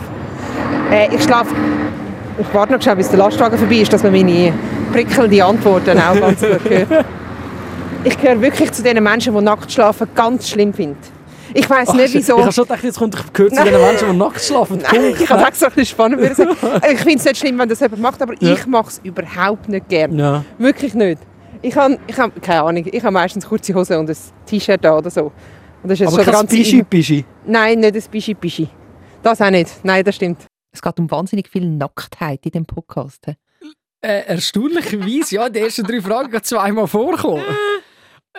[0.91, 1.53] Äh, ich schlafe.
[2.39, 4.51] Ich warte noch schnell, bis der Lastwagen vorbei ist, dass man meine
[4.91, 7.05] prickelnden Antworten auch ganz gut hört.
[8.03, 10.97] Ich gehöre wirklich zu den Menschen, die nackt schlafen ganz schlimm finden.
[11.53, 12.38] Ich weiß nicht, wieso.
[12.38, 14.79] Ich habe schon gedacht, jetzt kommt ich gehört zu den Menschen, die nackt schlafen.
[14.81, 16.21] Nein, ich habe extra ein bisschen spannend.
[16.23, 18.53] Ich finde es nicht schlimm, wenn das jemand macht, aber Ja.
[18.53, 20.17] ich mache es überhaupt nicht gern.
[20.17, 20.43] Ja.
[20.57, 21.19] Wirklich nicht.
[21.63, 25.10] Ich habe, ich habe keine Ahnung, ich habe meistens kurze Hose und ein T-Shirt oder
[25.10, 25.26] so.
[25.84, 27.26] Und das ist jetzt Aber schon der kein ganze Pischi-Pischi.
[27.45, 28.67] Nein, nicht ein Bischi-Bischi.
[29.21, 29.69] Das auch nicht.
[29.84, 30.45] Nein, das stimmt.
[30.71, 33.28] Es geht um wahnsinnig viel Nacktheit in dem Podcast.
[34.04, 37.43] Äh, erstaunlicherweise, ja, den ersten drei Fragen gerade zweimal vorkommen.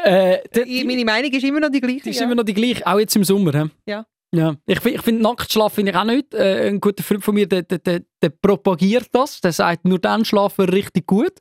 [0.05, 0.39] äh,
[0.85, 2.01] Meine Meinung ist immer noch die gleiche.
[2.01, 2.25] Die ist ja.
[2.25, 3.53] immer noch die gleiche, auch jetzt im Sommer.
[3.53, 3.71] He?
[3.87, 4.05] Ja.
[4.35, 4.57] ja.
[4.67, 6.35] Ich, ich finde, Nacktschlaf finde ich auch nicht.
[6.35, 9.41] Äh, ein guter Freund von mir, der, der, der, der propagiert das.
[9.41, 11.35] Der sagt, nur dann schlafen wir richtig gut.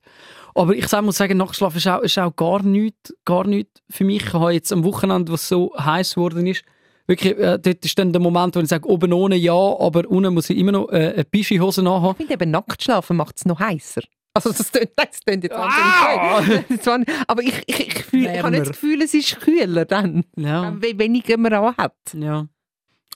[0.55, 4.23] Aber ich muss sagen, Nacktschlaf ist auch, ist auch gar nichts gar nicht für mich.
[4.25, 6.63] Ich habe jetzt am Wochenende, was so heiß geworden ist,
[7.07, 10.33] wirklich, äh, dort ist dann der Moment, wo ich sage, oben ohne ja, aber unten
[10.33, 12.11] muss ich immer noch äh, eine Pischi-Hose nachhaben.
[12.19, 14.01] Ich finde eben, nackt schlafen macht es noch heißer.
[14.33, 16.37] Also das tönt, das tönt jetzt Ah!
[16.37, 17.05] wahnsinnig schön.
[17.05, 20.73] War- Aber ich, ich, ich, fühl, ich habe das Gefühl, es ist kühler dann, Ja.
[20.79, 21.95] wenn weniger man auch hat.
[22.13, 22.47] Ja.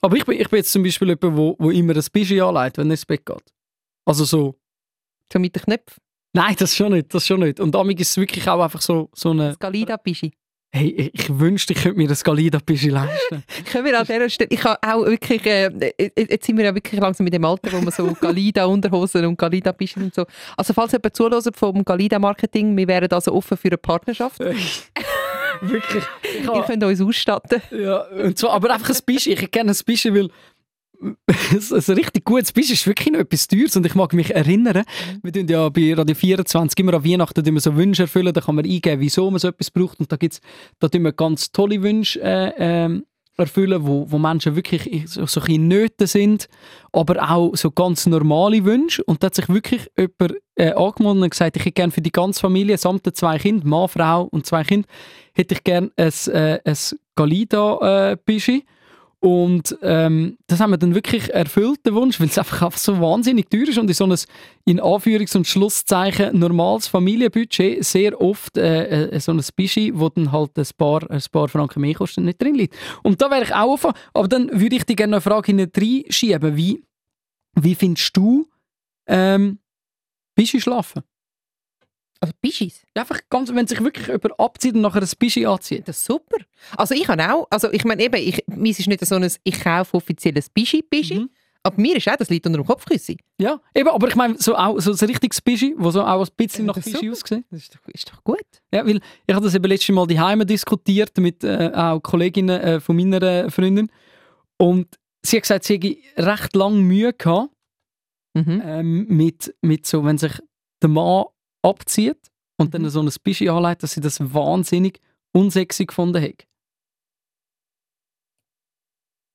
[0.02, 2.76] Aber ich bin, ich bin jetzt zum Beispiel jemand, wo, wo immer ein Pischi anlegt,
[2.76, 3.52] wenn er ins Bett geht.
[4.04, 4.56] Also so,
[5.32, 6.02] So mit den Knöpfen.
[6.36, 7.58] Nein, das schon nicht, das schon nicht.
[7.60, 9.56] Und damit ist es wirklich auch einfach so, so eine...
[9.58, 10.32] Galida Bischi.
[10.72, 13.42] Hey, ich- wünschte, ich könnte mir das Galida-Pischi leisten.
[13.70, 15.70] Können wir an dieser Stelle, ich habe auch wirklich, äh,
[16.18, 20.02] jetzt sind wir ja wirklich langsam mit dem Alter, wo man so Galida-Unterhosen und Galida-Pischen
[20.02, 20.26] und so.
[20.56, 24.40] Also falls jemand zuhört vom Galida-Marketing, wir wären also offen für eine Partnerschaft.
[24.40, 26.02] Wirklich.
[26.22, 27.62] Ich Ihr könnt uns ausstatten.
[27.70, 29.32] ja, und zwar, aber einfach ein Pischi.
[29.32, 30.28] Ich kenne ein Pischi, weil
[31.30, 34.84] ein richtig gutes Pischi ist wirklich noch etwas Teures und ich mag mich erinnern,
[35.22, 38.54] wir tun ja bei Radio 24 immer an Weihnachten wir so Wünsche erfüllen, da kann
[38.54, 40.40] man eingeben, wieso man so etwas braucht und da gibt's,
[40.78, 43.04] da tun wir ganz tolle Wünsche äh, ähm,
[43.36, 46.48] erfüllen, wo, wo Menschen wirklich so, so ein Nöte sind,
[46.92, 49.04] aber auch so ganz normale Wünsche.
[49.04, 52.12] Und da hat sich wirklich jemand äh, angemeldet und gesagt, ich hätte gerne für die
[52.12, 54.88] ganze Familie samt den zwei Kindern, Mann, Frau und zwei Kinder,
[55.34, 56.76] hätte ich gerne ein, äh, ein
[57.14, 58.64] Galida-Pischi.
[59.26, 63.00] Und ähm, das haben wir dann wirklich erfüllt, den Wunsch, weil es einfach, einfach so
[63.00, 64.16] wahnsinnig teuer ist und in so ein
[64.66, 70.30] in Anführungs- und Schlusszeichen normales Familienbudget sehr oft äh, äh, so ein Bischi, wo dann
[70.30, 72.76] halt ein paar, ein paar Franken mehr kostet, nicht drin liegt.
[73.02, 75.72] Und da wäre ich auch offen, aber dann würde ich dir gerne eine Frage hinein
[76.08, 76.56] schieben.
[76.56, 76.84] Wie,
[77.56, 78.46] wie findest du
[79.08, 79.58] ähm,
[80.36, 81.02] Bischi schlafen?
[82.20, 82.82] Also Bischis.
[82.94, 85.86] Einfach ganz, wenn sich wirklich jemand abzieht und nachher ein Bischi anzieht.
[85.86, 86.38] Das ist super.
[86.76, 89.60] Also ich habe auch, also ich meine eben, ich, meins ist nicht so ein, ich
[89.60, 91.30] kaufe offizielles Bischi-Bischi, Mhm.
[91.62, 93.16] aber mir ist auch, das liegt unter dem Kopfkissen.
[93.38, 96.28] Ja, eben, aber ich meine, so, auch, so ein richtiges Bischi, wo so auch ein
[96.36, 97.44] bisschen Ja, nach das Bischi aussieht.
[97.50, 98.40] Das ist doch, ist doch gut.
[98.72, 102.60] Ja, weil ich habe das eben letztes Mal die Heime diskutiert mit äh, auch Kolleginnen
[102.60, 103.90] äh, von meiner äh, Freundin
[104.58, 104.86] und
[105.22, 107.50] sie hat gesagt, sie hätte recht lange Mühe gehabt
[108.34, 108.62] Mhm.
[108.64, 110.32] ähm, mit, mit so, wenn sich
[110.82, 111.24] der Mann
[111.62, 112.18] abzieht
[112.58, 112.82] und Mhm.
[112.82, 115.00] dann so ein Bischi anlegt, dass sie das wahnsinnig
[115.32, 116.46] unsexy gefunden hat.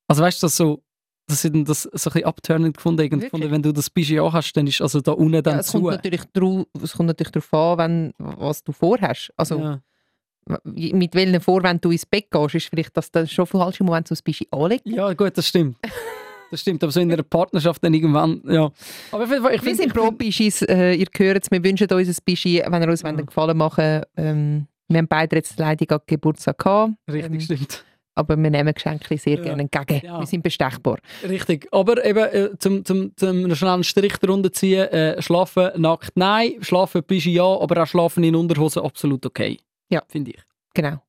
[0.08, 0.84] Also weißt du, dass so
[1.28, 4.58] dass sie das so ein bisschen abturnend gefunden haben gefunden, wenn du das Bischi anhast,
[4.58, 5.74] dann ist also da unten dann Ja, es, zu.
[5.74, 9.32] kommt natürlich drau, es kommt natürlich darauf an, wenn, was du vorhast.
[9.38, 9.82] Also ja.
[10.66, 14.10] mit welchen Vorwänden du ins Bett gehst, ist vielleicht das dann schon falsch im Moment
[14.10, 14.94] so ein bisschen anlegen.
[14.94, 15.78] Ja, gut, das stimmt.
[16.52, 18.70] Das stimmt, aber so in einer Partnerschaft dann irgendwann, ja.
[19.12, 22.08] Aber Fall, ich Wir sind ich pro Bischis, äh, ihr hört es, wir wünschen uns
[22.10, 23.10] ein Bischi, wenn ihr uns Ja.
[23.10, 27.86] einen Gefallen machen ähm, Wir haben beide jetzt leider gerade Geburtstag gehabt, Richtig, ähm, stimmt.
[28.16, 29.44] aber wir nehmen Geschenke sehr Ja.
[29.44, 30.06] gerne entgegen.
[30.06, 30.20] Ja.
[30.20, 30.98] Wir sind bestechbar.
[31.28, 31.68] Richtig.
[31.72, 36.56] Aber eben, äh, zum, zum, zum einen schnellen Strich darunter ziehen, äh, schlafen nackt nein,
[36.62, 39.58] schlafen bist ja, aber auch schlafen in Unterhosen absolut okay.
[39.90, 40.02] Ja.
[40.10, 40.40] Finde ich.
[40.74, 41.02] Genau.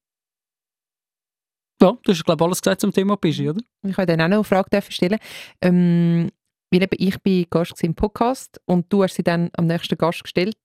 [1.83, 3.61] Ja, du hast, glaube ich, alles gesagt zum Thema Bischi, oder?
[3.87, 5.18] Ich wollte dann auch noch eine Frage stellen.
[5.61, 6.31] Ähm,
[6.71, 9.99] weil eben ich bin Gast gewesen im Podcast und du hast sie dann am nächsten
[9.99, 10.57] Gast gestellt.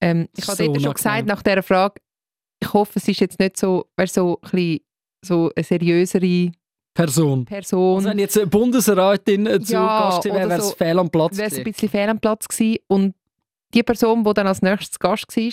[0.00, 2.00] Ähm, ich habe So dort schon gesagt nach dieser Frage,
[2.60, 4.80] ich hoffe, es ist jetzt nicht so, weißt, so, ein bisschen,
[5.24, 6.50] so eine seriösere
[6.94, 7.44] Person.
[7.44, 7.96] Person.
[7.98, 11.10] Also wenn jetzt eine Bundesrätin zu Ja, Gast gewesen wäre, wäre es so- fehl am
[11.10, 11.72] Platz wäre es ein gewesen.
[11.72, 12.78] bisschen fehl am Platz gewesen.
[12.88, 13.14] Und
[13.72, 15.52] die Person, die dann als nächstes Gast war,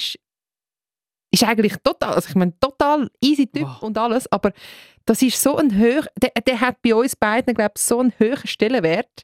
[1.42, 3.82] ist eigentlich total, also ich meine, total easy Typ Wow.
[3.84, 4.52] und alles, aber
[5.06, 8.12] das ist so ein hoch, der, der hat bei uns beiden, glaube ich, so einen
[8.20, 9.24] hohen Stellenwert.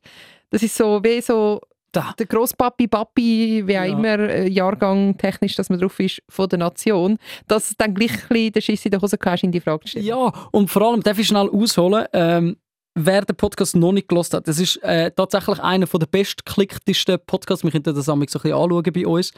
[0.51, 1.59] Das ist so wie so
[1.91, 2.13] Da.
[2.19, 3.85] der Grosspapi, Papi, wie auch Ja.
[3.85, 8.11] immer, äh, Jahrgang technisch, dass man drauf ist, von der Nation, dass es dann gleich
[8.11, 10.05] ein bisschen den Schiss in der Hose hast, in die Frage stellen.
[10.05, 12.57] Ja, und vor allem, darf ich schnell ausholen, ähm,
[12.93, 17.63] wer den Podcast noch nicht gelost hat, das ist äh, tatsächlich einer der bestklicktesten Podcasts.
[17.63, 19.33] Wir können das einmal so ein bisschen anschauen bei uns.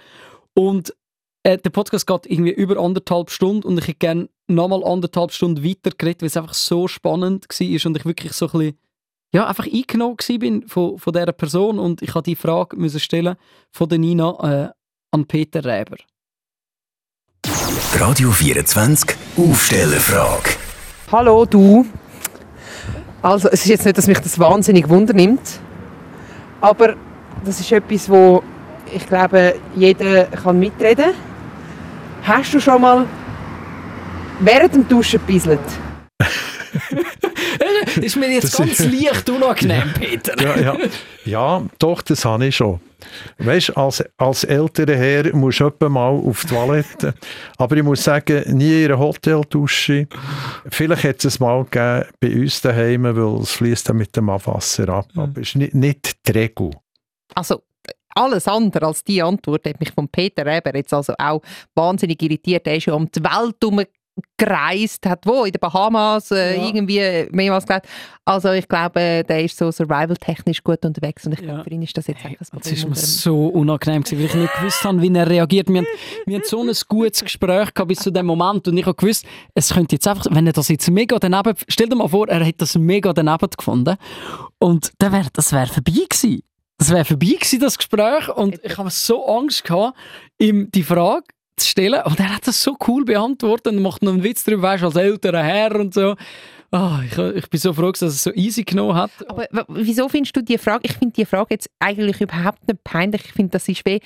[0.55, 0.93] Und
[1.43, 5.63] äh, der Podcast geht irgendwie über anderthalb Stunden und ich hätte gerne nochmal anderthalb Stunden
[5.63, 8.77] weiter geredet, weil es einfach so spannend war und ich wirklich so ein bisschen
[9.33, 13.35] ja, einfach eingenommen bin von, von dieser Person und ich habe die Frage müssen stellen
[13.71, 14.69] von der Nina äh,
[15.11, 15.97] an Peter Räber.
[17.95, 20.51] Radio 24 Aufstellerfrage.
[21.11, 21.85] Hallo, du.
[23.21, 25.59] Also, es ist jetzt nicht, dass mich das wahnsinnig wundernimmt,
[26.61, 26.95] aber
[27.43, 28.43] das ist etwas, wo
[28.93, 31.13] ich glaube, jeder kann mitreden.
[32.23, 33.05] Hast du schon mal
[34.39, 35.59] während dem Duschen gebisselt?
[38.01, 40.41] ist mir jetzt Das ganz ist- leicht unangenehm, Peter.
[40.41, 40.77] Ja, ja.
[41.25, 42.79] ja, doch, das habe ich schon.
[43.37, 47.13] Weißt du, als, als älterer Herr musst du mal auf die Toilette.
[47.57, 50.07] Aber ich muss sagen, nie in einer Hoteldusche.
[50.69, 54.87] Vielleicht hat es mal gegeben bei uns daheim, weil es fließt dann mit dem Abwasser
[54.89, 55.07] ab.
[55.15, 56.71] Aber es ist nicht, nicht die Regel.
[57.35, 57.61] Also,
[58.15, 61.41] alles andere als die Antwort hat mich von Peter Reber jetzt also auch
[61.75, 62.67] wahnsinnig irritiert.
[62.67, 65.43] Er ist ja um die Welt herumgereist, hat wo?
[65.45, 66.65] In den Bahamas äh, Ja.
[66.67, 67.87] irgendwie mehrmals gesagt.
[68.25, 71.45] Also ich glaube, der ist so survival-technisch gut unterwegs und ich Ja.
[71.47, 74.25] glaube, für ihn ist das jetzt einfach das Es ist mir so unangenehm, gewesen, weil
[74.27, 75.67] ich nicht gewusst habe, wie er reagiert.
[75.69, 75.87] Wir haben,
[76.25, 79.25] wir haben so ein gutes Gespräch gehabt bis zu dem Moment und ich habe gewusst,
[79.55, 82.43] es könnte jetzt einfach, wenn er das jetzt mega daneben, stell dir mal vor, er
[82.43, 83.95] hätte das mega daneben gefunden
[84.59, 86.43] und dann wär, das wäre vorbei gewesen.
[86.77, 89.97] Das wäre vorbei gewesen, das Gespräch und ich habe so Angst gehabt,
[90.39, 91.25] ihm die Frage
[91.57, 92.01] zu stellen.
[92.03, 94.95] Und er hat das so cool beantwortet und macht noch einen Witz darüber, weißt, als
[94.95, 96.15] älterer Herr und so.
[96.71, 99.11] Ah, ich, ich bin so froh, dass er es so easy genommen hat.
[99.27, 103.21] Aber wieso findest du die Frage, ich finde die Frage jetzt eigentlich überhaupt nicht peinlich,
[103.25, 103.99] ich finde, das ist weh.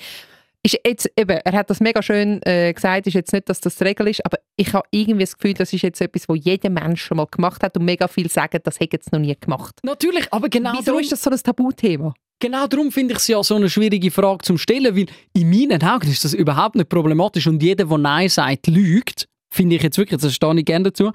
[0.62, 3.76] Ist jetzt eben, er hat das mega schön äh, gesagt, ist jetzt nicht, dass das
[3.76, 6.68] die Regel ist, aber ich habe irgendwie das Gefühl, das ist jetzt etwas, wo jeder
[6.68, 9.78] Mensch schon mal gemacht hat und mega viel sagen, das hätte jetzt noch nie gemacht.
[9.82, 12.12] Natürlich, aber genau Wieso darum, ist das so ein Tabuthema?
[12.38, 15.82] Genau darum finde ich es ja so eine schwierige Frage zum Stellen, weil in meinen
[15.82, 19.28] Augen ist das überhaupt nicht problematisch und jeder, der Nein sagt, lügt.
[19.50, 21.12] Finde ich jetzt wirklich, das stehe ich gerne dazu.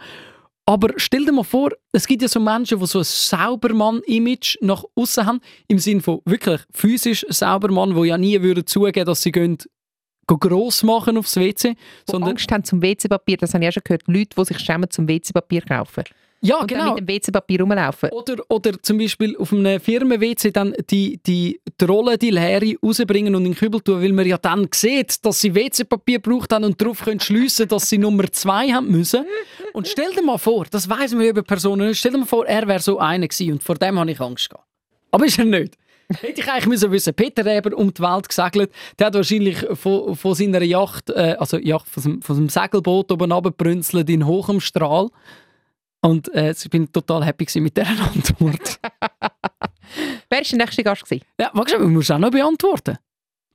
[0.65, 4.83] Aber stell dir mal vor, es gibt ja so Menschen, die so ein Saubermann-Image nach
[4.95, 9.31] außen haben, im Sinne von wirklich physisch Saubermann, die ja nie würden zugeben, dass sie
[9.31, 11.75] gehen, gehen gross machen aufs WC,
[12.07, 14.59] Wo sondern Angst haben zum WC-Papier, das habe ich auch schon gehört, Leute, die sich
[14.59, 16.03] schämen zum WC-Papier kaufen.
[16.43, 16.93] Ja und dann genau.
[16.95, 18.09] mit dem WC-Papier rumlaufen.
[18.09, 23.33] Oder, oder zum Beispiel auf einem Firmen-WC dann die, die, die Rolle, die Leere rausbringen
[23.35, 26.65] und in den Kübel tun, weil man ja dann sieht, dass sie WC-Papier gebraucht haben
[26.65, 29.25] und darauf können schliessen, dass sie Nummer zwei haben müssen.
[29.73, 32.67] Und stell dir mal vor, das weiss man über Personen stell dir mal vor, er
[32.67, 34.67] wäre so einer gewesen und vor dem habe ich Angst gehabt.
[35.11, 35.77] Aber ist er nicht.
[36.09, 40.15] Hätte ich eigentlich müssen wissen, Peter Reber um die Welt gesegelt, der hat wahrscheinlich von,
[40.15, 44.59] von seiner Yacht, äh, also Yacht, von seinem, von seinem Segelboot oben runtergebrünzelt in hohem
[44.59, 45.09] Strahl.
[46.05, 48.79] Und äh, ich bin total happy gewesen mit dieser Antwort.
[50.29, 51.03] Wer war der nächste Gast?
[51.05, 51.23] Gewesen?
[51.39, 52.97] ja, warte, du musst auch noch beantworten.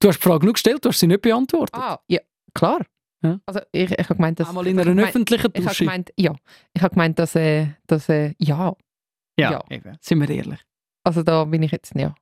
[0.01, 1.75] Du hast die Frage nur gestellt, du hast sie nicht beantwortet.
[1.75, 2.21] Ah, ja,
[2.55, 2.81] klar.
[3.23, 3.41] Ja.
[3.47, 4.49] Also ich, ich habe gemeint, dass...
[4.49, 5.85] Einmal in einer gemeint- öffentlichen Ich habe Dusche.
[5.85, 6.35] gemeint, ja.
[6.73, 8.75] Ich habe gemeint, dass, äh, dass äh, ja.
[9.39, 9.61] ja.
[9.71, 9.97] eben.
[10.01, 10.61] Sind wir ehrlich.
[11.05, 12.15] Also da bin ich jetzt, ja.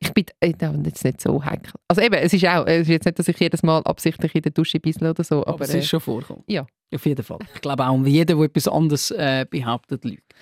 [0.00, 1.72] Ich bin äh, da jetzt nicht so heikel.
[1.88, 4.42] Also eben, es ist auch, es ist jetzt nicht, dass ich jedes Mal absichtlich in
[4.42, 6.44] der Dusche bissle oder so, Aber, aber, es äh, ist schon vorgekommen.
[6.46, 6.66] ja.
[6.94, 7.40] Auf jeden Fall.
[7.52, 10.32] Ich glaube auch, jeder, der etwas anderes äh, behauptet, lügt.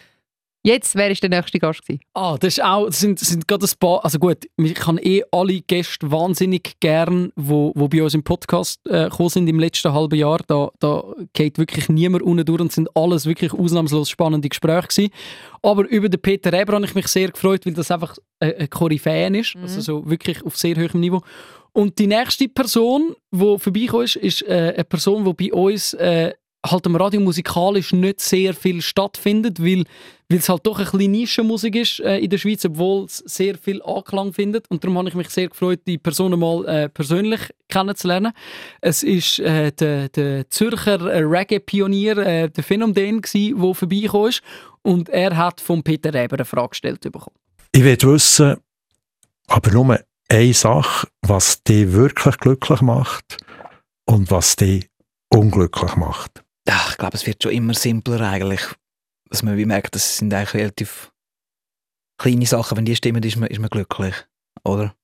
[0.65, 2.01] Jetzt, wer ist der nächste Gast gewesen?
[2.15, 4.99] Ah, das, ist auch, das sind, das sind gerade ein paar, also gut, ich kann
[4.99, 9.61] eh alle Gäste wahnsinnig gern, wo, wo bei uns im Podcast äh, gekommen sind im
[9.61, 10.41] letzten halben Jahr.
[10.47, 15.11] Da, da geht wirklich niemand unten durch und sind alles wirklich ausnahmslos spannende Gespräche gewesen.
[15.63, 18.71] Aber über den Peter Reber habe ich mich sehr gefreut, weil das einfach äh, ein
[18.71, 21.23] Koryphäen ist, also so wirklich auf sehr hohem Niveau.
[21.73, 26.33] Und die nächste Person, die vorbeigekommen ist, ist äh, eine Person, die bei uns äh,
[26.65, 29.85] halt am Radio musikalisch nicht sehr viel stattfindet, weil
[30.29, 33.57] weil es halt doch ein bisschen Nischenmusik ist äh, in der Schweiz, obwohl es sehr
[33.59, 34.71] viel Anklang findet.
[34.71, 38.33] Und darum habe ich mich sehr gefreut, die Person mal äh, persönlich kennenzulernen.
[38.81, 44.43] Es ist äh, der, der Zürcher äh, Reggae-Pionier, äh, der Phänomen, der vorbeigekommen ist.
[44.83, 47.37] Und er hat von Peter Reber eine Frage gestellt bekommen.
[47.73, 48.57] Ich will wissen,
[49.49, 53.39] aber nur eine Sache, was dich wirklich glücklich macht
[54.07, 54.89] und was dich
[55.29, 56.43] unglücklich macht.
[56.67, 58.63] Ja, ich glaube, es wird schon immer simpler eigentlich.
[59.35, 61.11] Dass man wie merkt, das sind eigentlich relativ
[62.19, 62.77] kleine Sachen.
[62.77, 64.15] Wenn die stimmen, ist man, ist man glücklich.
[64.63, 64.95] Oder?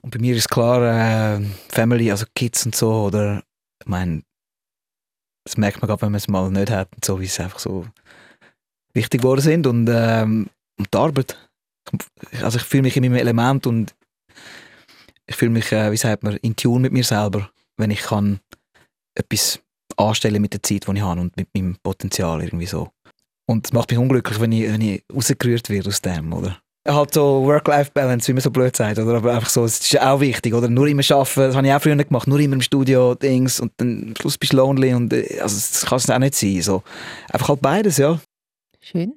[0.00, 3.42] Und bei mir ist klar, äh, Family, also Kids und so, oder?
[3.82, 4.22] Ich meine,
[5.44, 7.58] das merkt man gerade, wenn man es mal nicht hat und so, wie es einfach
[7.58, 7.86] so
[8.94, 9.66] wichtig geworden sind.
[9.66, 11.36] Und, ähm, und die Arbeit.
[12.40, 13.94] Also ich fühle mich in meinem Element und
[15.26, 18.40] ich fühle mich, äh, wie sagt man, in Tune mit mir selber, wenn ich kann
[19.14, 19.60] etwas
[19.98, 22.90] anstellen mit der Zeit, die ich habe und mit meinem Potenzial irgendwie so.
[23.48, 26.58] Und es macht mich unglücklich, wenn ich, wenn ich rausgerührt werde aus dem, oder?
[26.86, 29.16] Halt so Work-Life-Balance, wie man so blöd sagt, oder?
[29.16, 30.68] Aber einfach so, es ist auch wichtig, oder?
[30.68, 33.72] Nur immer arbeiten, das habe ich auch früher gemacht, nur immer im Studio, Dings, und
[33.78, 36.60] dann am Schluss bist du lonely und, äh, also das kann es auch nicht sein,
[36.60, 36.82] so.
[37.30, 38.20] Einfach halt beides, ja.
[38.80, 39.14] Schön.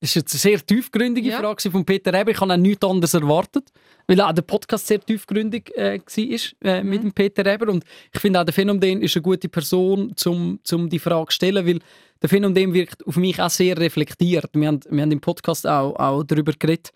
[0.00, 1.38] Das ist jetzt eine sehr tiefgründige Ja.
[1.40, 2.30] Frage von Peter Reber.
[2.30, 3.70] Ich habe auch nichts anderes erwartet,
[4.06, 7.72] weil auch der Podcast sehr tiefgründig äh, war äh, mit dem Peter Reber.
[7.72, 7.82] Und
[8.12, 11.66] ich finde auch, der Phänomen ist eine gute Person, um zum die Frage zu stellen,
[11.66, 11.78] weil
[12.20, 14.50] der Phänomen wirkt auf mich auch sehr reflektiert.
[14.52, 16.90] Wir haben, wir haben im Podcast auch, auch darüber geredet,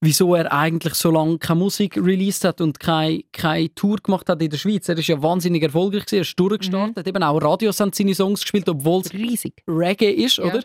[0.00, 4.40] wieso er eigentlich so lange keine Musik released hat und keine, keine Tour gemacht hat
[4.42, 4.88] in der Schweiz.
[4.88, 7.06] Er ist ja wahnsinnig erfolgreich gewesen, er ist durchgestartet.
[7.08, 9.54] Eben auch Radios haben seine Songs gespielt, obwohl es Riesig.
[9.66, 10.44] Reggae ist, Ja.
[10.44, 10.62] oder?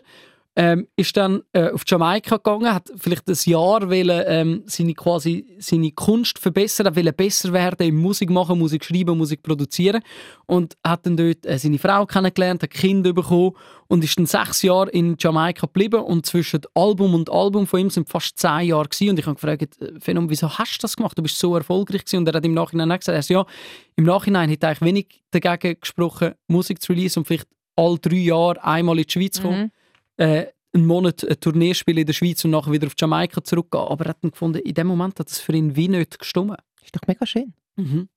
[0.56, 5.56] Ähm, ist dann äh, auf Jamaika gegangen, hat vielleicht ein Jahr wollen, ähm, seine, quasi,
[5.60, 10.02] seine Kunst verbessern, wollen besser werden im Musik machen, Musik schreiben, Musik produzieren
[10.46, 13.52] und hat dann dort äh, seine Frau kennengelernt, hat Kinder bekommen
[13.86, 17.90] und ist dann sechs Jahre in Jamaika geblieben und zwischen Album und Album von ihm
[17.90, 19.10] sind fast zehn Jahre gewesen.
[19.10, 21.16] und ich habe gefragt, äh, Phenom, wieso hast du das gemacht?
[21.16, 22.18] Du bist so erfolgreich gewesen.
[22.18, 23.46] und er hat im Nachhinein gesagt, er sagt, ja,
[23.94, 28.16] im Nachhinein hätte er eigentlich wenig dagegen gesprochen, Musik zu releasen und vielleicht alle drei
[28.16, 29.70] Jahre einmal in die Schweiz Mhm.
[30.20, 33.82] Äh, einen Monat eine Tournee spielen in der Schweiz und nachher wieder auf Jamaika zurückgehen.
[33.84, 36.56] Aber er hat dann gefunden, in dem Moment hat es für ihn wie nicht gestimmt.
[36.82, 37.54] Ist doch mega schön.
[37.76, 38.08] Mhm.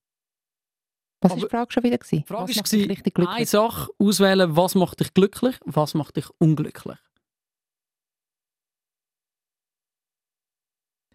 [1.22, 1.98] Was war die Frage schon wieder?
[1.98, 2.18] Gewesen?
[2.22, 3.50] Die Frage Was war, richtig eine glücklich?
[3.50, 6.98] Sache auswählen, was macht dich glücklich, was macht dich unglücklich.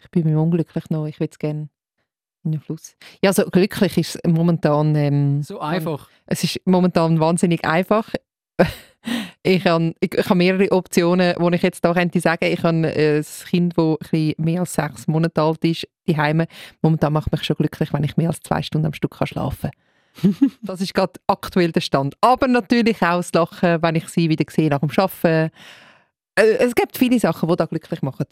[0.00, 1.06] Ich bin mir unglücklich noch.
[1.06, 1.68] Ich würde es gerne
[2.44, 2.96] In den Fluss.
[3.22, 4.94] Ja, so glücklich ist momentan.
[4.96, 6.08] Ähm, So einfach.
[6.26, 8.10] Es ist momentan wahnsinnig einfach.
[9.48, 12.86] ich habe ich, ich habe mehrere Optionen, wo ich jetzt da könnte sagen, ich habe
[12.94, 16.46] äh, ein Kind, das ein mehr als sechs Monate alt ist, die Heime.
[16.82, 19.70] Momentan macht mich schon glücklich, wenn ich mehr als zwei Stunden am Stück kann schlafen
[20.22, 20.36] kann.
[20.62, 22.14] das ist gerade aktuell der Stand.
[22.20, 25.50] Aber natürlich auch das Lachen, wenn ich sie wieder sehe nach dem Arbeiten.
[26.34, 28.26] Äh, es gibt viele Sachen, die da glücklich machen.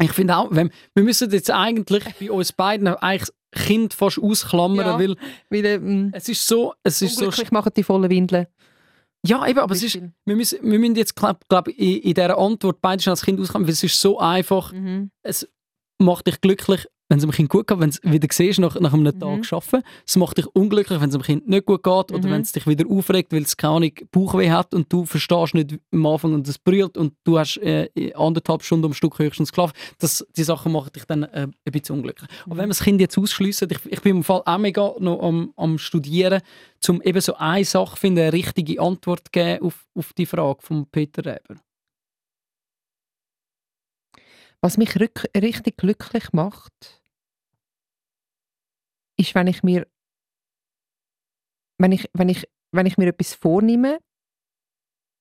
[0.00, 4.86] Ich finde auch, wir müssen jetzt eigentlich bei uns beiden eigentlich das Kind fast ausklammern,
[4.86, 4.98] Ja.
[4.98, 5.16] weil
[5.50, 8.46] Weil, ähm, es ist so, es ist so, machen die vollen Windeln.
[9.26, 12.38] Ja eben, aber es ist, wir müssen, wir müssen jetzt, glaube glaub, in, in dieser
[12.38, 15.10] Antwort beide schon als Kind auskommen, weil es ist so einfach, Mhm.
[15.22, 15.48] es
[16.02, 18.94] macht dich glücklich, wenn es dem Kind gut geht, wenn es wieder siehst nach, nach
[18.94, 19.18] einem Mhm.
[19.18, 19.82] Tag arbeiten.
[20.06, 22.30] Es macht dich unglücklich, wenn es dem Kind nicht gut geht oder Mhm.
[22.32, 25.78] wenn es dich wieder aufregt, weil es keine Ahnung, Bauchweh hat und du verstehst nicht
[25.92, 29.74] am Anfang und es brüllt und du hast äh, anderthalb Stunden am Stück höchstens geschlafen.
[29.98, 32.30] Das, die Sachen machen dich dann äh, ein bisschen unglücklich.
[32.46, 35.20] Und wenn wir das Kind jetzt ausschliessen, ich, ich bin im Fall auch mega noch
[35.22, 36.40] am, am Studieren,
[36.88, 40.62] um eben so eine Sache finden, eine richtige Antwort zu geben auf, auf die Frage
[40.62, 41.60] von Peter Reber.
[44.62, 47.02] Was mich richtig glücklich macht,
[49.18, 49.86] ist, wenn ich mir,
[51.78, 53.98] wenn ich, wenn ich, wenn ich mir etwas vornehme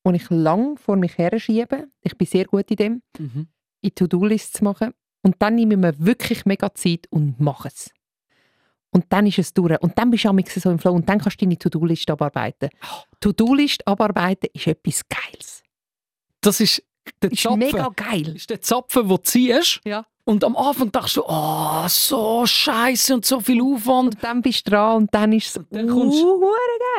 [0.03, 3.47] und ich lang vor mich her schiebe, ich bin sehr gut in dem, Mhm.
[3.81, 7.91] in To-Do-Lists zu machen und dann nehme ich mir wirklich mega Zeit und mache es.
[8.93, 9.81] Und dann ist es durch.
[9.81, 12.69] Und dann bist du am so im Flow und dann kannst du deine To-Do-List abarbeiten.
[13.21, 15.63] To-Do-List abarbeiten ist etwas Geiles.
[16.41, 16.83] Das ist
[17.21, 17.59] der Ist Zapfen.
[17.59, 18.35] mega geil.
[18.35, 19.81] ist der Zapfen, den du ziehst.
[19.85, 20.05] Ja.
[20.23, 24.15] Und am Anfang dachtest du, oh, so scheiße und so viel Aufwand.
[24.15, 26.45] Und dann bist du dran und dann ist es dann kommst- uh,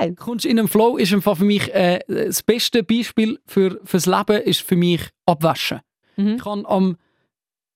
[0.00, 0.14] geil.
[0.16, 4.06] Kommst in einen Flow, ist im Fall für mich äh, das beste Beispiel für, fürs
[4.06, 5.80] Leben ist für mich Abwaschen.
[6.16, 6.34] Mhm.
[6.36, 6.96] Ich habe am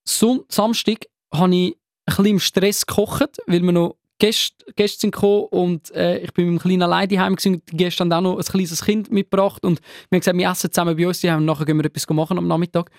[0.04, 5.14] Son Samstag habe ich ein bisschen im Stress gekocht, weil wir noch Gäste, Gäste sind
[5.14, 7.55] gekommen und äh, ich bin mit einem kleinen allein daheim gewesen.
[7.55, 10.50] und Die Gäste haben auch noch ein kleines Kind mitgebracht und wir haben gesagt, wir
[10.50, 12.90] essen zusammen bei uns daheim und nachher gehen wir etwas machen am Nachmittag.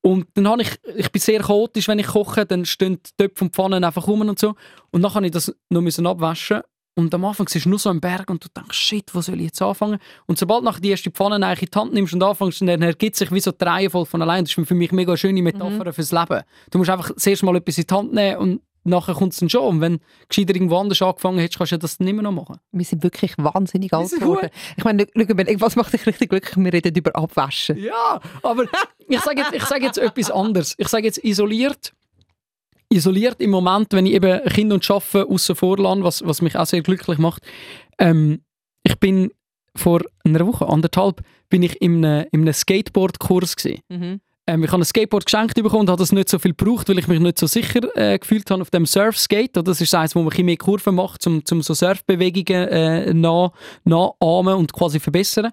[0.00, 3.44] Und dann habe ich, ich bin sehr chaotisch, wenn ich koche, dann stehen die Töpfe
[3.44, 4.54] und Pfannen einfach rum und so.
[4.90, 6.62] Und dann habe ich das noch müssen abwaschen
[6.94, 9.36] und am Anfang siehst du nur so ein Berg und du denkst, shit, wo soll
[9.36, 9.98] ich jetzt anfangen?
[10.26, 13.16] Und sobald du die erste Pfanne eigentlich in die Hand nimmst und anfängst, dann ergibt
[13.16, 14.44] sich wie so die Reihenfolge von allein.
[14.44, 16.42] Das ist für mich eine mega schöne Metapher fürs Leben.
[16.70, 19.48] Du musst einfach zuerst mal etwas in die Hand nehmen und nachher kommt es dann
[19.48, 19.66] schon.
[19.66, 22.56] Und wenn du gescheiter irgendwo anders angefangen hättest, kannst du das dann immer noch machen.
[22.72, 24.50] Wir sind wirklich wahnsinnig alt geworden.
[24.76, 25.06] Ich meine,
[25.60, 26.56] was macht dich richtig glücklich?
[26.56, 27.78] Wir reden über Abwaschen.
[27.78, 28.64] Ja, aber
[29.08, 30.74] ich sage jetzt, ich sage jetzt etwas anderes.
[30.78, 31.92] Ich sage jetzt isoliert.
[32.88, 36.56] Isoliert im Moment, wenn ich eben Kind und Arbeiten außen vor lasse, was, was mich
[36.56, 37.42] auch sehr glücklich macht.
[37.98, 38.42] Ähm,
[38.82, 39.32] ich bin
[39.74, 43.80] vor einer Woche, anderthalb, bin ich in einem, in einem Skateboard-Kurs gewesen.
[43.88, 44.20] Mhm.
[44.46, 46.98] Ähm, ich habe ein Skateboard geschenkt bekommen und habe das nicht so viel gebraucht, weil
[46.98, 49.62] ich mich nicht so sicher äh, gefühlt habe auf dem Surfskate.
[49.62, 53.52] Das ist eines, wo man ein mehr Kurven macht, um, um so Surfbewegungen äh, nach,
[53.84, 55.52] nachahmen und quasi verbessern.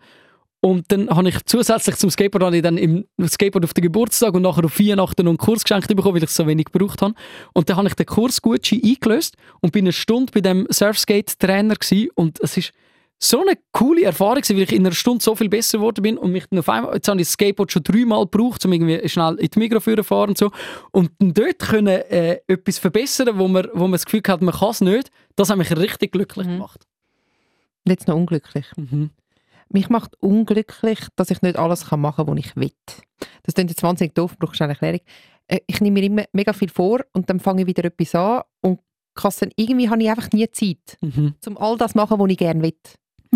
[0.61, 4.41] Und dann habe ich zusätzlich zum Skateboard ich dann im Skateboard auf den Geburtstag und
[4.41, 7.13] nachher auf Weihnachten noch einen Kurs geschenkt bekommen, weil ich es so wenig gebraucht habe.
[7.53, 11.75] Und dann habe ich den Kurs Gucci eingelöst und bin eine Stunde bei dem Surfskate-Trainer
[12.15, 12.73] und es ist
[13.21, 16.31] so eine coole Erfahrung, weil ich in einer Stunde so viel besser geworden bin und
[16.31, 19.35] mich dann auf einmal, jetzt habe ich das Skateboard schon dreimal gebraucht, um irgendwie schnell
[19.35, 20.51] in die Mikro zu fahren und so.
[20.91, 24.69] Und dort können äh, etwas verbessern, wo man, wo man das Gefühl hat, man kann
[24.69, 26.51] es nicht, das hat mich richtig glücklich Mhm.
[26.53, 26.85] gemacht.
[27.85, 28.65] Jetzt noch unglücklich.
[28.77, 29.09] Mhm.
[29.71, 32.71] Mich macht unglücklich, dass ich nicht alles kann machen kann, was ich will.
[33.43, 35.01] Das klingt jetzt wahnsinnig doof, brauchst du eine Erklärung.
[35.47, 38.43] Äh, Ich nehme mir immer mega viel vor und dann fange ich wieder etwas an
[38.61, 38.79] und
[39.13, 41.33] kann dann, irgendwie habe ich einfach nie Zeit, Mhm.
[41.45, 42.73] um all das zu machen, was ich gerne will.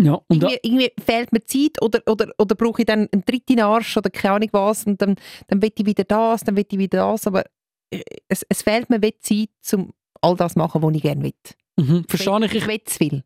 [0.00, 3.60] Ja, und Irgendwie, irgendwie fehlt mir Zeit oder, oder, oder brauche ich dann einen dritten
[3.60, 5.14] Arsch oder keine Ahnung was und dann,
[5.46, 7.44] dann will ich wieder das, dann will ich wieder das, aber
[7.90, 11.32] äh, es, es fehlt mir Zeit, um all das zu machen, was ich gerne will.
[11.78, 12.54] mhm, verstehe ich.
[12.54, 13.22] Ich will zu viel.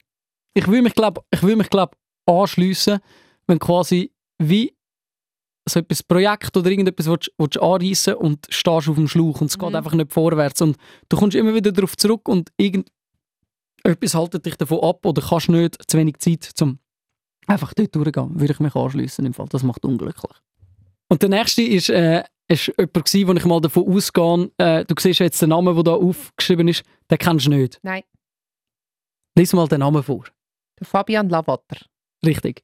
[0.54, 2.98] ich will mich, glaube ich, mich, glaub, anschliessen,
[3.46, 4.74] wenn quasi wie
[5.68, 9.58] so etwas Projekt oder irgendetwas willst, willst anreissen und stehst auf dem Schlauch und es
[9.58, 9.74] geht Mhm.
[9.76, 10.60] einfach nicht vorwärts.
[10.62, 10.76] Und
[11.08, 12.90] du kommst immer wieder darauf zurück und irgend
[13.84, 16.78] etwas haltet dich davon ab oder kannst nicht, zu wenig Zeit, um
[17.46, 18.38] einfach dort durchzugehen.
[18.38, 19.46] Würde ich mich anschliessen im Fall.
[19.48, 20.32] Das macht unglücklich.
[21.08, 24.94] Und der nächste ist, äh, ist jemand gewesen, wo ich mal davon ausgehe, äh, du
[24.98, 27.78] siehst jetzt den Namen, der da aufgeschrieben ist, den kennst du nicht.
[27.82, 28.02] Nein.
[29.36, 30.24] Lies mal den Namen vor.
[30.78, 31.78] Der Fabian Lavater.
[32.24, 32.62] Richtig.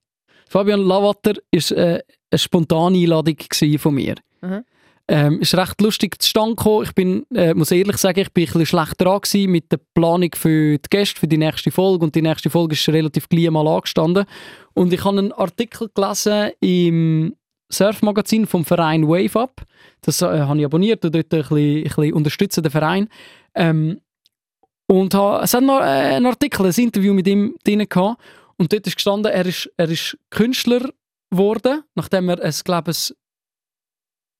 [0.49, 3.37] Fabian Lavater war äh, eine spontane Einladung
[3.79, 4.17] von mir.
[4.43, 4.65] Mhm.
[5.07, 6.85] Ähm, ist recht lustig zustande gekommen.
[6.85, 10.79] Ich bin, äh, muss ehrlich sagen, ich bin ein schlecht dran mit der Planung für
[10.79, 12.05] die Gäste, für die nächste Folge.
[12.05, 14.25] Und die nächste Folge ist relativ gleich mal angestanden.
[14.73, 17.37] Und ich habe einen Artikel gelesen im
[17.71, 19.63] Surfmagazin vom Verein Wave Up.
[20.01, 23.09] Das äh, habe ich abonniert und dort ein bisschen, ein bisschen unterstützen den Verein.
[23.55, 24.01] Ähm,
[24.87, 28.21] Und ha, es hat noch äh, einen Artikel, ein Interview mit ihm drin gehabt.
[28.57, 30.91] Und dort ist gestanden, er ist, er ist Künstler
[31.31, 33.15] geworden, nachdem er, es, glaube ich,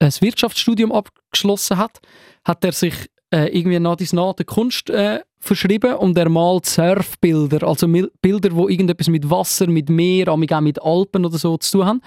[0.05, 2.01] ein Wirtschaftsstudium abgeschlossen hat,
[2.45, 2.95] hat er sich
[3.31, 8.69] äh, irgendwie nach der Kunst äh, verschrieben und er malt Surfbilder, also Mil Bilder, wo
[8.69, 12.01] irgendetwas mit Wasser, mit Meer, auch mit Alpen oder so zu tun haben.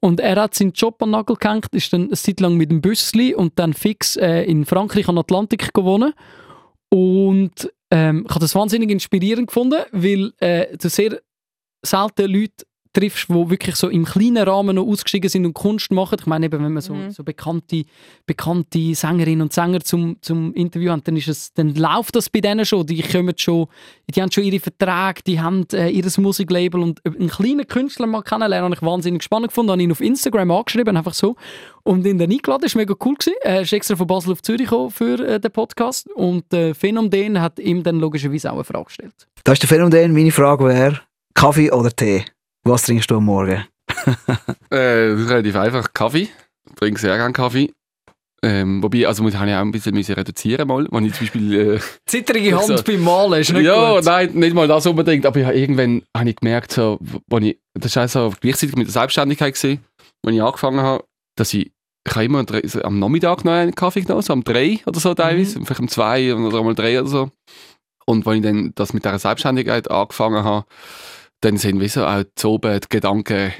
[0.00, 2.80] Und er hat seinen Job an Nagel gehängt, ist dann eine Zeit lang mit dem
[2.80, 6.12] Büssli und dann fix äh, in Frankreich an Atlantik gewonnen.
[6.90, 11.20] Und ähm, ich habe das wahnsinnig inspirierend gefunden, weil äh, sehr
[11.82, 12.64] selten Leute
[12.94, 16.16] triffst, die wirklich so im kleinen Rahmen noch ausgestiegen sind und Kunst machen.
[16.18, 17.10] Ich meine, eben, wenn man so, Mhm.
[17.10, 17.82] so bekannte,
[18.24, 22.40] bekannte Sängerinnen und Sänger zum, zum Interview hat, dann, ist es, dann läuft das bei
[22.40, 22.86] denen schon.
[22.86, 23.66] Die, kommen schon.
[24.14, 28.22] die haben schon ihre Verträge, die haben äh, ihr Musiklabel und einen kleinen Künstler mal
[28.22, 29.72] kennenlernen, habe ich wahnsinnig spannend gefunden.
[29.72, 31.36] Habe ihn auf Instagram angeschrieben, einfach so.
[31.82, 33.14] Und ihn dann eingeladen, das war mega cool.
[33.14, 33.34] Gewesen.
[33.42, 37.40] Er ist extra von Basel auf Zürich gekommen für äh, den Podcast und äh, Phänomen
[37.40, 39.14] hat ihm dann logischerweise auch eine Frage gestellt.
[39.42, 40.12] Das ist der Phänomen.
[40.12, 41.00] Meine Frage wäre,
[41.34, 42.24] Kaffee oder Tee?
[42.64, 43.64] Was trinkst du am Morgen?
[44.70, 45.92] Äh, das ist relativ einfach.
[45.92, 46.28] Kaffee.
[46.66, 47.72] Ich trinke sehr gerne Kaffee.
[48.42, 51.76] Ähm, wobei, also muss ich auch ein bisschen müssen reduzieren mal, wenn ich zum Beispiel...
[51.76, 54.04] Äh, Zittrige Hand Also, beim Malen ist nicht ja, gut.
[54.04, 56.98] nein, nicht mal das unbedingt, aber ich habe irgendwann habe ich gemerkt, so,
[57.28, 59.84] wo ich, das war so gleichzeitig mit der Selbstständigkeit, gewesen,
[60.26, 61.04] als ich angefangen habe,
[61.36, 61.70] dass ich,
[62.06, 65.14] ich habe immer so am Nachmittag noch einen Kaffee genommen, so um drei oder so
[65.14, 67.30] teilweise, vielleicht um zwei oder um drei oder so.
[68.06, 70.66] Und als ich dann das mit dieser Selbstständigkeit angefangen habe,
[71.44, 73.52] dann sind wie so auch zu oben die Gedanken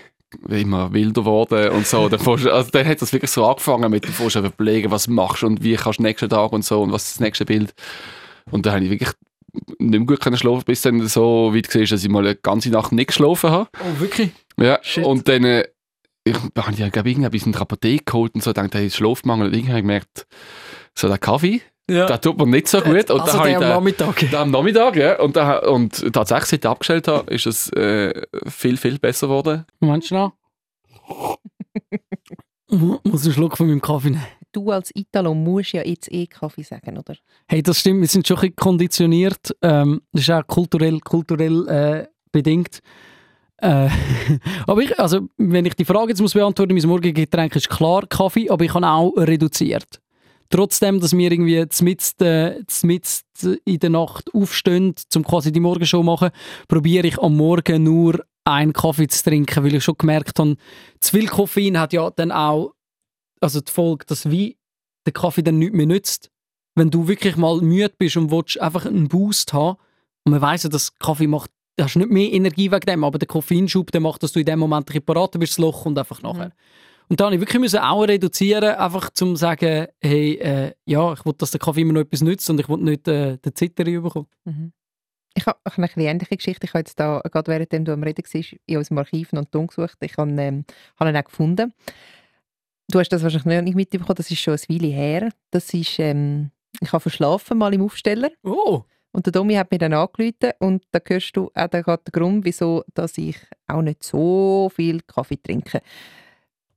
[0.49, 2.09] immer wilder geworden und so.
[2.09, 5.05] Dann, du- also dann hat das wirklich so angefangen mit, du fährst einfach überlegen, was
[5.05, 7.45] du machst und wie kannst du nächsten Tag und so und was ist das nächste
[7.45, 7.73] Bild.
[8.51, 9.11] Und dann habe ich wirklich
[9.79, 12.71] nicht mehr gut können schlafen, bis dann so weit war, dass ich mal eine ganze
[12.71, 13.69] Nacht nicht geschlafen habe.
[13.81, 14.31] Oh, wirklich?
[14.59, 15.05] Ja, Shit.
[15.05, 15.65] und dann äh,
[16.25, 19.49] ich, habe ich, glaube ich, irgendetwas in der Apotheke geholt und so, dachte, hey, Schlafmangel.
[19.49, 20.27] Und irgendwie habe ich gemerkt,
[20.97, 21.61] so der Kaffee,
[21.91, 22.07] Ja.
[22.07, 23.11] der tut mir nicht so gut.
[23.11, 24.17] Und also der am Nachmittag.
[24.21, 25.21] den am Nachmittag, ja.
[25.21, 29.67] Und, dann, und tatsächlich, seit ich abgestellt habe, ist es äh, viel, viel besser geworden.
[29.81, 30.31] Moment schnell.
[32.71, 34.25] Mu- Muss einen Schluck von meinem Kaffee nehmen.
[34.53, 37.17] Du als Italo musst ja jetzt eh Kaffee sagen, oder?
[37.49, 39.55] Hey, das stimmt, wir sind schon ein bisschen konditioniert.
[39.63, 42.79] Ähm, das ist auch kulturell, kulturell äh, bedingt.
[43.59, 43.89] Äh,
[44.67, 48.49] aber ich, also, wenn ich die Frage jetzt muss beantworten, mein Morgengetränk ist klar Kaffee,
[48.49, 50.01] aber ich habe auch reduziert.
[50.51, 52.61] Trotzdem, dass wir irgendwie zmitzt, äh,
[53.65, 56.31] in der Nacht aufstehen, um quasi die Morgenshow zu machen,
[56.69, 60.57] probiere ich am Morgen nur einen Kaffee zu trinken, weil ich schon gemerkt habe,
[61.01, 62.75] zu viel Koffein hat ja dann auch
[63.45, 64.57] also die Folge, dass wie
[65.07, 66.31] der Kaffee dann nichts mehr nützt.
[66.75, 69.79] Wenn du wirklich mal müde bist und willst einfach einen Boost haben,
[70.25, 73.19] und man weiss ja, dass Kaffee macht, du hast nicht mehr Energie wegen dem, aber
[73.19, 75.85] der Koffeinschub, der macht, dass du in dem Moment ein bisschen parat bist, das Loch
[75.85, 76.53] und einfach nachher.
[77.09, 81.25] Und da habe ich wirklich müssen auch reduzieren, einfach zum sagen, hey, äh, ja, ich
[81.25, 83.99] will, dass der Kaffee immer noch etwas nützt und ich will nicht äh, den Zitteri
[83.99, 84.27] bekommen.
[84.45, 84.73] Mhm.
[85.37, 86.65] Ich habe eine ähnliche Geschichte.
[86.65, 89.51] Ich habe jetzt da, gerade während du am Reden warst, in unserem Archiv noch einen
[89.51, 89.97] Ton gesucht.
[90.01, 90.65] Ich habe, ähm,
[90.99, 91.73] habe ihn auch gefunden.
[92.89, 95.31] Du hast das wahrscheinlich noch nicht mitbekommen, das ist schon ein Weile her.
[95.51, 96.51] Das ist, ähm,
[96.81, 98.31] ich habe verschlafen mal im Aufsteller.
[98.45, 98.83] Oh!
[99.13, 102.45] Und der Domi hat mir dann angerufen und da hörst du auch gerade den Grund,
[102.45, 103.37] wieso dass ich
[103.69, 105.81] auch nicht so viel Kaffee trinke.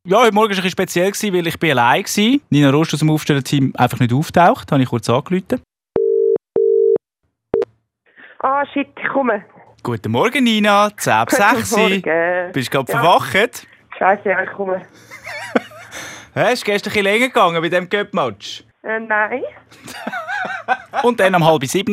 [0.10, 2.40] Ja, heute Morgen war es speziell, gewesen, weil ich bin allein war.
[2.50, 4.72] Nina Rost aus dem Aufstellerteam einfach nicht auftaucht.
[4.72, 5.62] habe ich kurz angerufen.
[8.40, 9.44] Ah, shit, ich komme.
[9.84, 10.90] Guten Morgen, Nina.
[10.96, 12.02] 10 ab 6 Morgen.
[12.54, 13.00] Bist du gerade Ja.
[13.02, 13.68] verwacht?
[14.00, 14.82] Scheiße, ja, ich komme.
[16.34, 18.64] Hä, ist gestern ein bisschen länger gegangen bei diesem Cup-Match.
[18.84, 19.42] Äh, nein.
[21.04, 21.92] Und dann um halb sieben.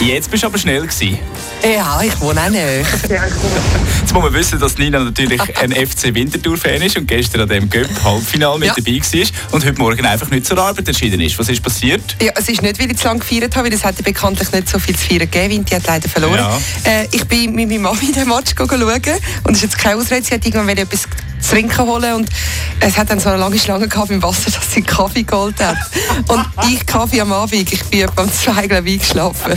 [0.00, 1.18] Jetzt bist du aber schnell gewesen.
[1.62, 2.62] Ja, ich wohne auch nicht.
[3.08, 3.24] Ja.
[4.00, 7.68] Jetzt muss man wissen, dass Nina natürlich ein FC Winterthur-Fan ist und gestern an dem
[7.68, 8.74] Cup-Halbfinale mit Ja.
[8.76, 11.38] dabei war und heute Morgen einfach nicht zur Arbeit entschieden ist.
[11.38, 12.16] Was ist passiert?
[12.20, 14.68] Ja, es ist nicht, weil ich zu lange gefeiert habe, weil es hätte bekanntlich nicht
[14.68, 15.50] so viel zu feiern gegeben.
[15.50, 16.38] Vinti hat leider verloren.
[16.38, 16.58] Ja.
[16.84, 18.68] Äh, ich bin mit meiner Mami den Match schauen
[19.44, 22.28] und es ist jetzt keine Ausrede, sie hat irgendwann wollte etwas zu trinken holen und
[22.80, 25.76] es hat dann so eine lange Schlange gehabt im Wasser, dass sie Kaffee geholt hat.
[26.26, 29.54] Und ich Kaffee am Abend, ich bin etwa um zwei glaube ich, eingeschlafen.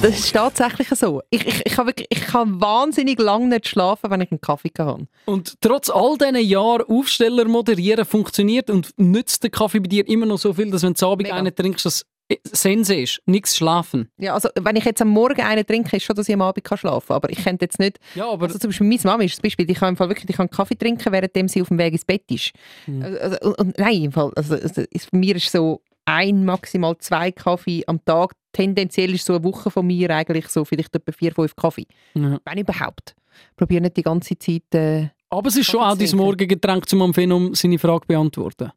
[0.00, 1.22] Das ist tatsächlich so.
[1.30, 4.70] Ich, ich, ich, kann wirklich, ich kann wahnsinnig lange nicht schlafen, wenn ich einen Kaffee
[4.78, 5.08] habe.
[5.24, 10.26] Und trotz all diesen Jahren Aufsteller moderieren funktioniert und nützt der Kaffee bei dir immer
[10.26, 11.34] noch so viel, dass wenn du zu Abend Mega.
[11.34, 12.06] einen trinkst, das
[12.44, 14.10] Sense ist, nichts schlafen.
[14.18, 16.62] Ja, also wenn ich jetzt am Morgen einen trinke, ist schon, dass ich am Abend
[16.62, 17.16] kann schlafen kann.
[17.16, 17.98] Aber ich könnte jetzt nicht...
[18.14, 20.26] Ja, aber Also zum Beispiel meine Mama ist das Beispiel, die kann im Fall wirklich
[20.26, 22.52] die kann Kaffee trinken, während sie auf dem Weg ins Bett ist.
[22.86, 23.02] Mhm.
[23.02, 27.30] Also, und, nein, im Fall, also, also, ist, bei mir ist so ein, maximal zwei
[27.30, 28.32] Kaffee am Tag.
[28.52, 31.86] Tendenziell ist so eine Woche von mir eigentlich so vielleicht etwa vier, fünf Kaffee.
[32.14, 32.40] Ja.
[32.44, 33.14] Wenn überhaupt.
[33.56, 34.74] Probiere nicht die ganze Zeit...
[34.74, 36.16] Äh, Aber es ist schon auch dein.
[36.16, 38.72] Morgengetränk, um am Phenom seine Frage beantworten.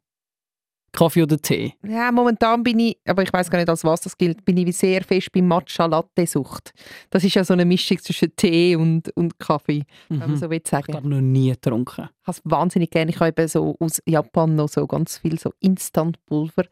[0.92, 1.74] Kaffee oder Tee?
[1.86, 4.76] Ja, momentan bin ich, aber ich weiß gar nicht, als was das gilt, bin ich
[4.76, 6.72] sehr fest bei Matcha Latte Sucht.
[7.10, 10.36] Das ist ja so eine Mischung zwischen Tee und, und Kaffee, wenn man Mhm.
[10.36, 10.84] so will sagen.
[10.88, 12.08] Ich habe noch nie getrunken.
[12.22, 13.10] Ich habe es wahnsinnig gerne.
[13.10, 16.64] Ich habe eben so aus Japan noch so ganz viel so Instant-Pulver.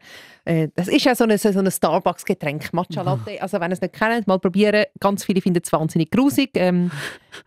[0.45, 3.41] Äh, das ist ja so ein, so ein Starbucks-Getränk, Matcha Latte.
[3.43, 4.85] Also wenn ihr es nicht kennt, mal probieren.
[5.01, 6.51] Ganz viele finden es wahnsinnig grusig.
[6.55, 6.91] Ähm,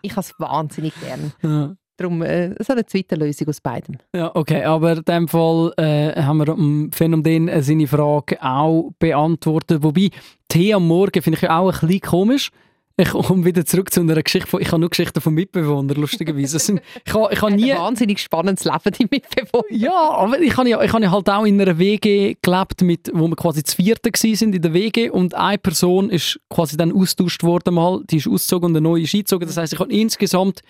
[0.01, 1.31] ich habe es wahnsinnig gerne.
[1.41, 1.75] Ja.
[2.03, 3.97] Darum äh, so eine zweite Lösung aus beidem.
[4.13, 9.81] Ja, okay, aber in dem Fall äh, haben wir um Phänomen seine Frage auch beantwortet.
[9.83, 10.09] Wobei,
[10.49, 12.51] Tee am Morgen finde ich ja auch ein bisschen komisch.
[12.97, 16.59] Ich komme wieder zurück zu einer Geschichte von, ich habe nur Geschichten von Mitbewohnern, lustigerweise.
[16.59, 17.71] Sind, ich habe, ich habe nie...
[17.71, 19.63] Ein wahnsinnig spannendes Leben, die Mitbewohner.
[19.71, 23.09] Ja, aber ich habe ja, ich habe ja halt auch in einer WG gelebt, mit,
[23.13, 26.91] wo wir quasi zu vierten sind in der WG und eine Person ist quasi dann
[26.91, 29.47] austauscht worden mal, die ist ausgezogen und eine neue ist eingezogen.
[29.47, 30.61] Das heißt, ich habe insgesamt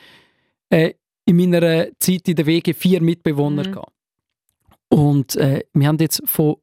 [0.69, 0.93] äh,
[1.25, 3.71] in meiner Zeit in der WG vier Mitbewohner Mhm.
[3.71, 3.93] gehabt.
[4.89, 6.55] Und äh, wir haben jetzt von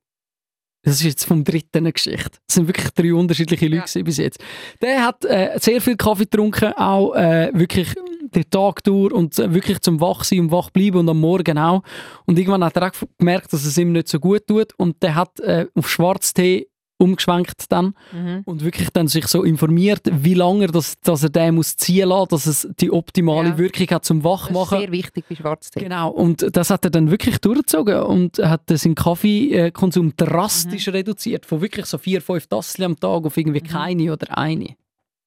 [0.83, 2.39] das ist jetzt vom dritten eine Geschichte.
[2.49, 4.41] Es sind wirklich drei unterschiedliche Leute gewesen bis jetzt.
[4.81, 7.93] Der hat äh, sehr viel Kaffee getrunken, auch äh, wirklich
[8.35, 11.83] den Tag durch und äh, wirklich zum Wachsein und wach bleiben und am Morgen auch.
[12.25, 15.17] Und irgendwann hat er auch gemerkt, dass es ihm nicht so gut tut und der
[15.17, 16.70] hat äh, auf Schwarztee
[17.01, 18.43] umgeschwenkt dann Mhm.
[18.45, 22.09] und wirklich dann sich so informiert, wie lange er das, dass er den muss ziehen
[22.11, 23.59] lassen, dass es die optimale Ja.
[23.59, 24.79] Wirkung hat zum Das ist Wachmachen.
[24.81, 25.81] sehr wichtig bei Schwarztee.
[25.81, 30.93] Genau, und das hat er dann wirklich durchgezogen und hat seinen Kaffeekonsum drastisch Mhm.
[30.93, 31.47] reduziert.
[31.47, 34.77] Von wirklich so vier, fünf Tassen am Tag auf irgendwie keine oder eine.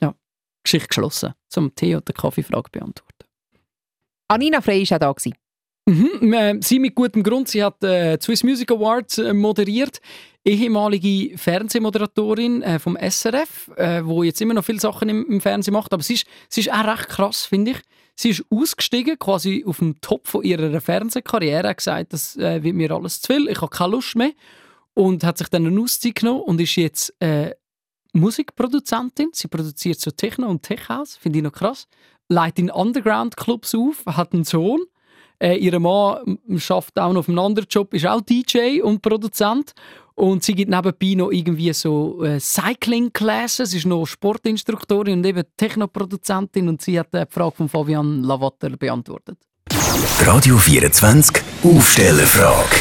[0.01, 0.13] Ja,
[0.63, 1.33] Geschichte geschlossen.
[1.49, 3.09] Zum Tee- oder Kaffeefrage beantworten.
[4.27, 5.11] Anina Frey war auch da.
[5.13, 5.33] Gewesen.
[5.85, 6.33] Mhm.
[6.33, 7.49] äh, Sie mit gutem Grund.
[7.49, 9.99] Sie hat äh, Swiss Music Awards äh, moderiert.
[10.45, 15.93] Ehemalige Fernsehmoderatorin äh, vom SRF, äh, jetzt immer noch viele Sachen im, im Fernsehen macht.
[15.93, 17.77] Aber sie ist, sie ist auch recht krass, finde ich.
[18.15, 22.75] Sie ist ausgestiegen, quasi auf dem Top von ihrer Fernsehkarriere, hat gesagt, das äh, wird
[22.75, 24.31] mir alles zu viel, ich habe keine Lust mehr.
[24.93, 27.55] Und hat sich dann eine Auszeit genommen und ist jetzt äh,
[28.13, 29.29] Musikproduzentin.
[29.33, 31.87] Sie produziert so Techno und Tech House, finde ich noch krass.
[32.29, 34.81] Leitet in Underground-Clubs auf, hat einen Sohn.
[35.39, 39.73] Äh, ihr Mann schafft auch noch auf einem anderen Job, ist auch DJ und Produzent.
[40.15, 46.69] Und sie gibt nebenbei noch irgendwie so äh, Cycling-Classes, ist noch Sportinstruktorin und eben Technoproduzentin.
[46.69, 49.37] Und sie hat äh, die Frage von Fabian Lavater beantwortet.
[50.19, 52.75] Radio 24 Aufstellerfrage.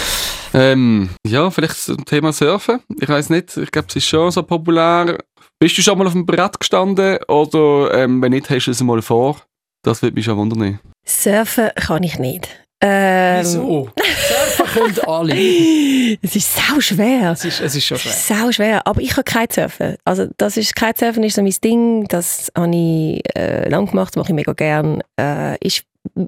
[0.54, 2.80] Ähm, ja, vielleicht zum Thema Surfen.
[3.00, 5.18] Ich weiß nicht, ich glaube, es ist schon so populär.
[5.58, 8.82] Bist du schon mal auf dem Brett gestanden oder ähm, wenn nicht, hast du es
[8.82, 9.40] mal vor?
[9.82, 10.78] Das würde mich schon wundern.
[11.04, 12.61] Surfen kann ich nicht.
[12.84, 13.88] Ähm, Wieso?
[13.96, 15.34] Surfen können alle.
[16.22, 17.30] es ist sau schwer.
[17.30, 18.12] Es ist, es ist schon schwer.
[18.12, 19.96] Sau schwer, aber ich kann Kitesurfen.
[20.04, 24.30] Also das ist, Kitesurfen ist so mein Ding, das habe ich äh, lang gemacht, mache
[24.30, 25.00] ich mega gern.
[25.18, 25.84] Äh, ist,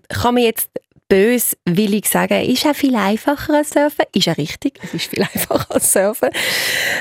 [0.09, 0.71] kann man jetzt
[1.09, 4.05] böswillig sagen, ist auch viel einfacher als Surfen.
[4.15, 6.31] Ist ja richtig, es ist viel einfacher als Surfen.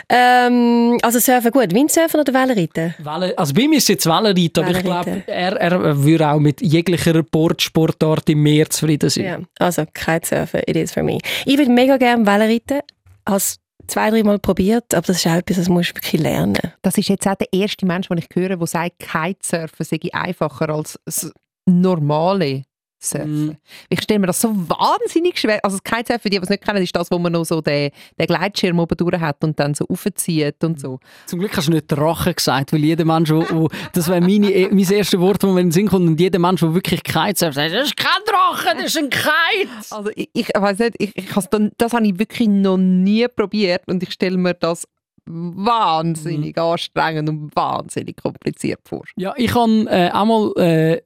[0.09, 2.95] Ähm, also Surfen gut, Windsurfen oder Wellenreiten?
[2.99, 6.39] Welle, also bei mir ist es jetzt Wellenreiten, aber ich glaube, er, er würde auch
[6.39, 9.23] mit jeglicher Bordsportart im Meer zufrieden sein.
[9.23, 11.19] Ja, also Kitesurfen, it is for me.
[11.45, 12.81] Ich würde mega gerne Wellenreiten.
[13.25, 16.73] Habe es zwei, dreimal probiert, aber das ist auch etwas, das musst du wirklich lernen.
[16.81, 20.69] Das ist jetzt auch der erste Mensch, den ich höre, der sagt, Kitesurfen sei einfacher
[20.69, 21.31] als das
[21.65, 22.63] normale
[23.03, 23.57] Surfen.
[23.89, 25.59] Ich stelle mir das so wahnsinnig schwer.
[25.63, 27.61] Also das Kitesurfen, für die, die es nicht kennen, ist das, wo man noch so
[27.61, 30.99] den, den Gleitschirm oben durch hat und dann so aufzieht und so.
[31.25, 34.51] Zum Glück hast du nicht Drache gesagt, weil jeder Mensch, wo, wo, das wäre meine,
[34.51, 37.03] eh, mein erstes Wort, das mir in den Sinn kommt, und jeder Mensch, der wirklich
[37.03, 39.69] Kite sagt, das ist kein Drache, das ist ein Kite.
[39.91, 43.83] Also ich, ich weiß nicht, ich, ich dann, das habe ich wirklich noch nie probiert
[43.87, 44.87] und ich stelle mir das
[45.25, 49.03] wahnsinnig anstrengend und wahnsinnig kompliziert vor.
[49.15, 51.01] Ja, ich habe äh, einmal äh,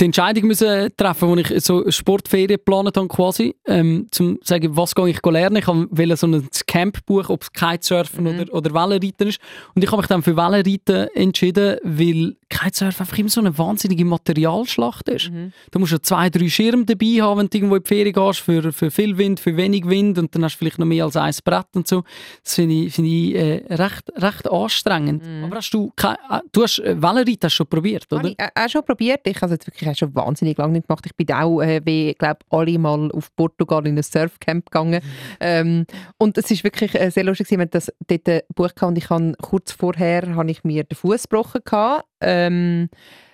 [0.00, 4.76] die Entscheidung müssen treffen, wo ich so Sportferien geplant habe quasi, ähm, zum zu sagen,
[4.76, 5.56] was gehe ich lernen.
[5.56, 9.40] Ich wollte so ein Camp buchen, ob es Kitesurfen oder, oder Wellenreiten ist.
[9.74, 14.04] Und ich habe mich dann für Wellenreiten entschieden, weil Kitesurfen einfach immer so eine wahnsinnige
[14.04, 15.30] Materialschlacht ist.
[15.70, 18.40] Du musst ja zwei, drei Schirme dabei haben, wenn du irgendwo in die Ferien gehst,
[18.40, 21.16] für, für viel Wind, für wenig Wind und dann hast du vielleicht noch mehr als
[21.16, 22.04] ein Brett und so.
[22.42, 25.22] Das finde ich, finde ich äh, recht, recht anstrengend.
[25.44, 28.18] Aber hast du, äh, du hast äh, Wellenreiten du schon probiert, oder?
[28.18, 29.20] Habe ich äh, auch schon probiert.
[29.24, 31.04] Ich habe es jetzt wirklich auch schon wahnsinnig lange nicht gemacht.
[31.06, 35.00] Ich bin auch, äh, wie glaube alle mal auf Portugal in ein Surfcamp gegangen.
[35.40, 35.86] Ähm,
[36.18, 38.98] und es ist wirklich äh, sehr lustig, wir haben das dort äh, gebucht gehabt und
[38.98, 42.06] ich habe kurz vorher habe ich mir den Fuß gebrochen gehabt.
[42.20, 42.88] Ähm,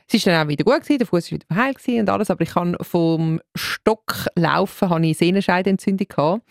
[0.09, 2.31] Es ist dann auch wieder gut gewesen, der Fuß war wieder heil gewesen und alles,
[2.31, 6.43] aber ich kann vom Stocklaufen habe ich Sehnenscheidenentzündung gehabt,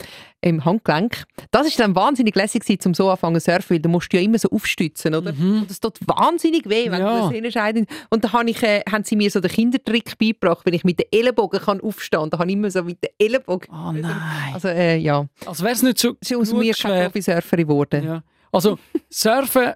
[0.41, 1.23] im Handgelenk.
[1.49, 4.19] Das ist dann wahnsinnig lässig gewesen, zum so anfangen zu surfen, weil du musst ja
[4.21, 5.31] immer so aufstützen, oder?
[5.31, 7.17] Und das tut wahnsinnig weh, wenn Ja.
[7.17, 7.85] du eine Sehnenscheide...
[8.11, 10.99] Und da habe ich, äh, haben sie mir so den Kindertrick beigebracht, wenn ich mit
[10.99, 12.29] den Ellenbogen kann aufstehen kann.
[12.29, 13.69] Da habe ich immer so mit den Ellenbogen...
[13.73, 14.15] Oh nein.
[14.53, 18.03] Also äh, ja, Also wäre es nicht so ist aus mir keine Profisurferin geworden.
[18.05, 18.23] Ja.
[18.51, 18.77] Also
[19.09, 19.73] Surfen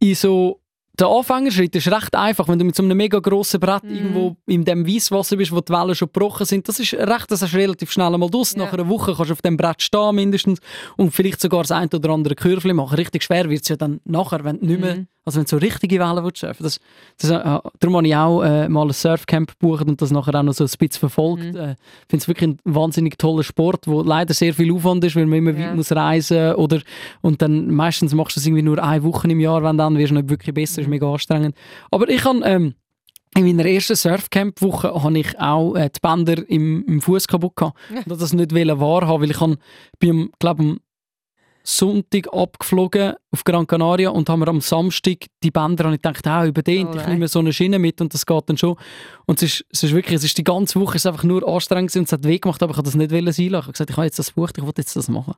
[0.00, 0.58] in so
[0.98, 3.94] der Anfängerschritt ist recht einfach, wenn du mit so einem mega grossen Brett Mhm.
[3.94, 6.68] irgendwo in dem Weißwasser bist, wo die Wellen schon gebrochen sind.
[6.68, 8.54] Das ist recht, das hast du relativ schnell mal draus.
[8.56, 10.60] Nach einer Woche kannst du auf dem Brett stehen mindestens
[10.96, 12.94] und vielleicht sogar das ein oder andere Kürfli machen.
[12.96, 15.06] Richtig schwer wird es ja dann nachher, wenn du nicht mehr, Mhm.
[15.24, 16.64] Also wenn du so richtige Wellen willst surfen.
[16.64, 16.80] Das,
[17.18, 17.38] das, äh,
[17.80, 20.64] darum habe ich auch äh, mal ein Surfcamp gebucht und das nachher auch noch so
[20.64, 21.44] ein bisschen verfolgt.
[21.54, 21.56] Mhm.
[21.56, 25.14] Äh, Ich finde es wirklich ein wahnsinnig toller Sport, wo leider sehr viel Aufwand ist,
[25.16, 25.68] weil man immer Ja.
[25.68, 26.80] weit muss reisen oder
[27.20, 30.10] und dann meistens machst du es irgendwie nur eine Woche im Jahr, wenn dann wirst
[30.10, 31.54] du nicht wirklich besser, ist mega anstrengend.
[31.90, 32.74] Aber ich habe ähm,
[33.34, 37.78] in meiner ersten Surfcamp-Woche habe ich auch äh, die Bänder im, im Fuß kaputt gehabt.
[38.06, 39.56] Und das nicht wahrhaben, weil ich habe,
[39.98, 40.76] bin, glaube
[41.64, 46.30] Sonntag abgeflogen auf Gran Canaria und haben mir am Samstag die Bänder und ich dachte,
[46.30, 48.76] ah, überdehnt, Oh ich nehme so eine Schiene mit und das geht dann schon.
[49.26, 51.46] Und es ist, es ist wirklich, es ist die ganze Woche es ist einfach nur
[51.46, 53.42] anstrengend und es hat weh gemacht, aber ich habe das nicht sein lassen.
[53.42, 55.34] Ich habe gesagt, ich habe jetzt das gebucht, ich will jetzt das machen.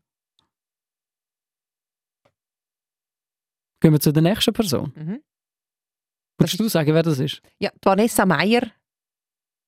[3.81, 4.93] Gehen wir zu der nächsten Person.
[4.97, 5.21] Mhm.
[6.39, 7.43] Würdest du sagen, wer das ist?
[7.59, 8.63] Ja, Vanessa Meyer,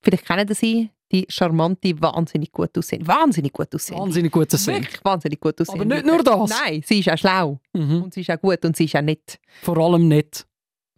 [0.03, 3.07] vielleicht kennen Sie, die charmante, wahnsinnig gut aussehen.
[3.07, 3.99] Wahnsinnig gut aussehen.
[3.99, 4.83] Wahnsinnig gut zu sehen.
[4.83, 5.81] Wirklich wahnsinnig gut aussehen.
[5.81, 6.51] Aber nicht nur das.
[6.51, 7.61] Nein, sie ist auch schlau.
[7.73, 8.03] Mhm.
[8.03, 9.39] Und sie ist auch gut und sie ist auch nett.
[9.63, 10.47] Vor allem nicht.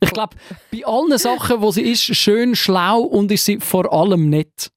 [0.01, 0.37] Ich glaube,
[0.71, 4.71] bei allen Sachen, wo sie ist, schön, schlau und ist sie vor allem nicht.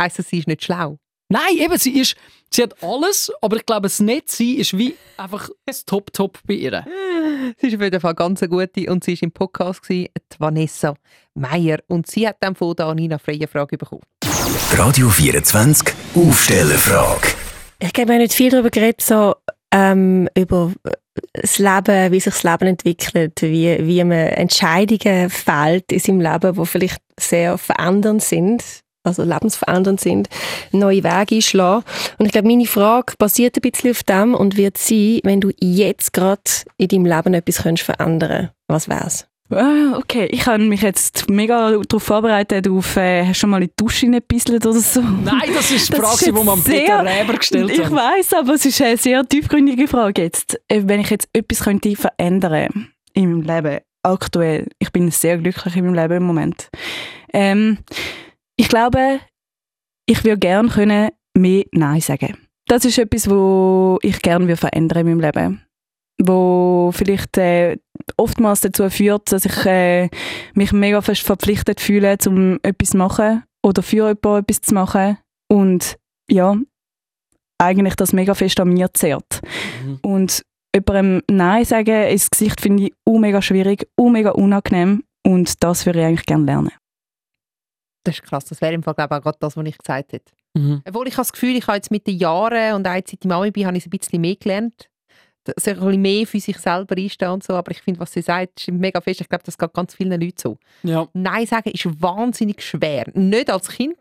[0.00, 0.98] Heisst das, sie ist nicht schlau?
[1.30, 2.16] Nein, eben, sie ist,
[2.50, 6.86] sie hat alles, aber ich glaube, das Nicht-Sein ist wie einfach das Top-Top bei ihr.
[7.58, 10.40] Sie ist auf jeden Fall ganz eine gute und sie war im Podcast, gewesen, die
[10.40, 10.94] Vanessa
[11.34, 11.78] Meyer.
[11.86, 14.02] Und sie hat dann von da Nina freie Frage bekommen.
[14.72, 17.28] Radio 24 Aufstellerfrage.
[17.80, 19.34] Ich glaube, wir haben nicht viel darüber geredet, so,
[19.72, 20.72] ähm, über
[21.32, 26.54] das Leben, wie sich das Leben entwickelt, wie, wie man Entscheidungen fällt in seinem Leben,
[26.54, 28.64] die vielleicht sehr verändernd sind,
[29.04, 30.28] also lebensverändernd sind,
[30.72, 31.84] neue Wege einschlagen.
[32.18, 35.50] Und ich glaube, meine Frage basiert ein bisschen auf dem und wird sein, wenn du
[35.60, 36.42] jetzt gerade
[36.76, 39.26] in deinem Leben etwas könntest verändern was wär's?
[39.50, 43.62] Ah, okay, ich habe mich jetzt mega darauf vorbereitet, auf, äh, hast du schon mal
[43.62, 45.00] in die Dusche gebisselt oder so?
[45.00, 47.90] Nein, das ist die Frage, ist die man Peter Räber gestellt Ich hat.
[47.92, 50.60] weiß, aber es ist eine sehr tiefgründige Frage jetzt.
[50.68, 55.76] Äh, Wenn ich jetzt etwas könnte verändern in meinem Leben, aktuell, ich bin sehr glücklich
[55.76, 56.68] in meinem Leben im Moment.
[57.32, 57.78] Ähm,
[58.56, 59.20] ich glaube,
[60.06, 62.36] ich würde gerne können mehr Nein sagen.
[62.66, 65.62] Das ist etwas, wo ich gerne würde verändern in meinem Leben.
[66.20, 67.76] Wo vielleicht äh,
[68.16, 70.08] oftmals dazu führt, dass ich äh,
[70.54, 75.18] mich mega fest verpflichtet fühle, um etwas zu machen oder für jemanden etwas zu machen.
[75.48, 75.96] Und
[76.30, 76.56] ja,
[77.58, 79.40] eigentlich das mega fest an mir zehrt.
[80.02, 80.42] Und
[80.74, 85.04] jemandem Nein sagen ins Gesicht finde ich auch mega schwierig, auch mega unangenehm.
[85.26, 86.72] Und das würde ich eigentlich gerne lernen.
[88.04, 88.44] Das ist krass.
[88.46, 90.32] Das wäre im Fall glaube ich, auch gerade das, was ich gesagt hätte.
[90.54, 90.82] Mhm.
[90.86, 93.24] Obwohl ich habe das Gefühl, ich habe jetzt mit den Jahren und auch jetzt, seit
[93.24, 94.88] ich Mami bin, habe ich es ein bisschen mehr gelernt.
[95.44, 97.54] Dass ich ein bisschen mehr für sich selber einstehen und so.
[97.54, 99.20] Aber ich finde, was sie sagt, ist mega fest.
[99.20, 100.58] Ich glaube, das geht ganz vielen Leuten so.
[100.82, 101.08] Ja.
[101.14, 103.06] Nein sagen ist wahnsinnig schwer.
[103.14, 103.96] Nicht als Kind.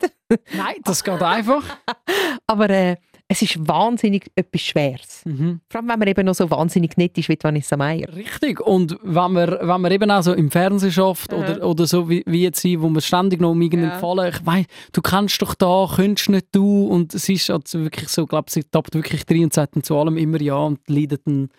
[0.53, 1.63] Nein, das geht einfach.
[2.47, 2.97] Aber äh,
[3.29, 5.21] es ist wahnsinnig etwas Schweres.
[5.25, 5.59] Mhm.
[5.69, 8.07] Vor allem, wenn man eben noch so wahnsinnig nett ist wie Vanessa Meyer.
[8.15, 8.61] Richtig.
[8.61, 11.39] Und wenn man, wenn man eben auch so im Fernsehen schafft Ja.
[11.39, 13.99] oder, oder so wie, wie jetzt sie, wo man ständig noch um irgendeinen Ja.
[13.99, 16.87] Fall, ich weiss, du kennst doch da, könntest nicht du.
[16.87, 19.83] Und es ist also wirklich so, ich glaube, sie tappt wirklich drin und sagt dann
[19.83, 21.49] zu allem immer ja und leidet dann,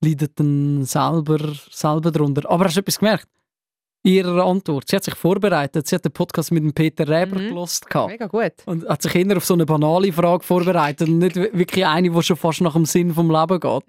[0.00, 1.38] leidet dann selber,
[1.72, 2.48] selber darunter.
[2.48, 3.26] Aber hast du etwas gemerkt?
[4.06, 4.88] Ihrer Antwort.
[4.88, 5.86] Sie hat sich vorbereitet.
[5.86, 7.48] Sie hat den Podcast mit dem Peter Reber Mhm.
[7.48, 7.86] gelost.
[8.06, 8.52] Mega gut.
[8.66, 12.22] Und hat sich eher auf so eine banale Frage vorbereitet und nicht wirklich eine, die
[12.22, 13.82] schon fast nach dem Sinn vom Leben geht.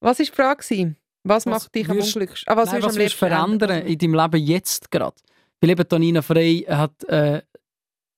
[0.00, 0.96] Was war die Frage?
[1.24, 2.52] Was, Was macht dich am unglücklichsten?
[2.52, 5.16] Ah, was Nein, willst du verändern in deinem Leben jetzt gerade?
[5.60, 7.42] Weil eben Tanina Frey hat äh,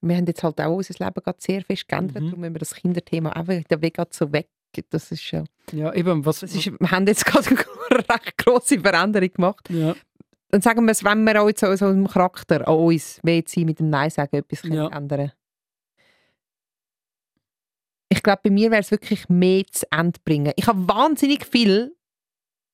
[0.00, 2.26] Wir haben jetzt halt auch unser Leben gerade sehr fest geändert, Mhm.
[2.26, 4.48] darum müssen wir das Kinderthema auch wieder Weg geht so weg.
[4.88, 6.42] Das ist ja, Ja, eben, was...
[6.42, 7.58] ist, wir haben jetzt gerade eine
[8.08, 9.68] recht grosse Veränderung gemacht.
[9.70, 9.94] ja.
[10.48, 13.42] Dann sagen wir es, wenn wir auch jetzt so, so im Charakter an uns, mehr
[13.46, 14.88] sein mit dem Nein sagen, etwas Ja.
[14.88, 15.32] ändern
[18.10, 20.52] Ich glaube, bei mir wäre es wirklich mehr zu Ende bringen.
[20.56, 21.92] Ich habe wahnsinnig viele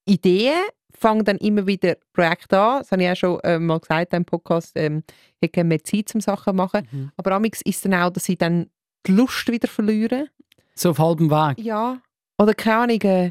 [0.06, 0.58] Ideen
[0.96, 2.78] fange dann immer wieder Projekte an.
[2.78, 4.72] Das habe ich auch schon äh, mal gesagt im Podcast.
[4.74, 5.02] Ähm,
[5.40, 6.86] ich gerne mehr Zeit zum Sachen machen.
[6.90, 7.12] Mhm.
[7.16, 8.70] Aber amix ist dann auch, dass ich dann
[9.06, 10.28] die Lust wieder verliere.
[10.74, 11.64] So auf halbem Weg.
[11.64, 11.98] Ja.
[12.38, 13.30] Oder keine Ahnung, äh,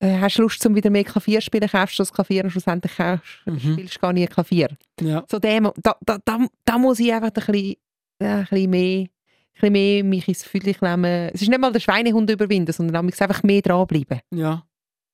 [0.00, 2.50] äh, hast du Lust, zum wieder mehr Klavier zu spielen, kaufst du das Klavier und
[2.50, 4.68] schlussendlich kaufst, spielst du gar nie Klavier.
[5.00, 5.24] Ja.
[5.28, 7.74] So dem, da, da, da, da muss ich einfach ein bisschen,
[8.22, 9.08] ja, ein bisschen mehr, ein
[9.54, 11.30] bisschen mehr mich ins Gefühl nehmen.
[11.34, 14.20] Es ist nicht mal der Schweinehund überwinden, sondern einfach mehr dranbleiben.
[14.32, 14.62] Ja.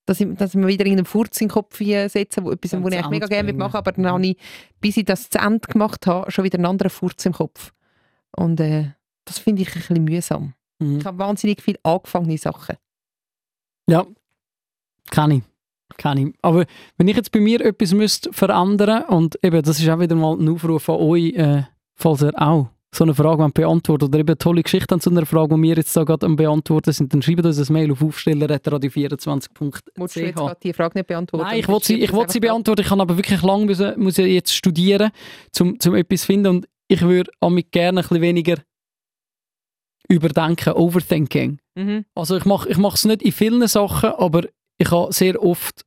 [0.06, 2.88] Dass ich, dass ich mir wieder irgendeinen Furz in den Kopf setze, wo, etwas, wo
[2.88, 4.36] ich eigentlich mega gerne machen aber dann habe ich,
[4.80, 7.72] bis ich das zu Ende gemacht habe, schon wieder einen anderen Furz im Kopf.
[8.36, 8.90] Und äh,
[9.24, 10.54] das finde ich ein bisschen mühsam.
[10.78, 10.98] Mhm.
[10.98, 12.76] Ich habe wahnsinnig viele angefangene Sachen.
[13.88, 14.04] Ja,
[15.10, 15.42] kann ich.
[15.96, 16.34] Kann ich.
[16.42, 16.64] Aber
[16.96, 20.36] wenn ich jetzt bei mir etwas müsste verändern und eben, das ist auch wieder mal
[20.36, 21.62] ein Aufruf an euch, äh,
[21.94, 25.26] falls ihr auch so eine Frage beantworten oder eben eine tolle Geschichte an so einer
[25.26, 28.00] Frage, die wir jetzt da gerade am beantworten sind, dann schreibt uns ein Mail auf
[28.00, 30.34] Musst du jetzt aufsteller.radio24.ch.
[30.34, 31.46] gerade die Frage nicht beantworten?
[31.46, 32.82] Nein, ich wollte sie, ich wollte sie beantworten.
[32.82, 35.10] Ich kann aber wirklich lange müssen, muss ich jetzt studieren,
[35.60, 36.48] um zum etwas zu finden.
[36.48, 38.56] Und ich würde mich gerne ein bisschen weniger
[40.08, 41.58] überdenken, Overthinking.
[41.74, 42.04] Mhm.
[42.14, 44.44] Also ich mache ich es nicht in vielen Sachen, aber
[44.78, 45.82] ich habe sehr oft,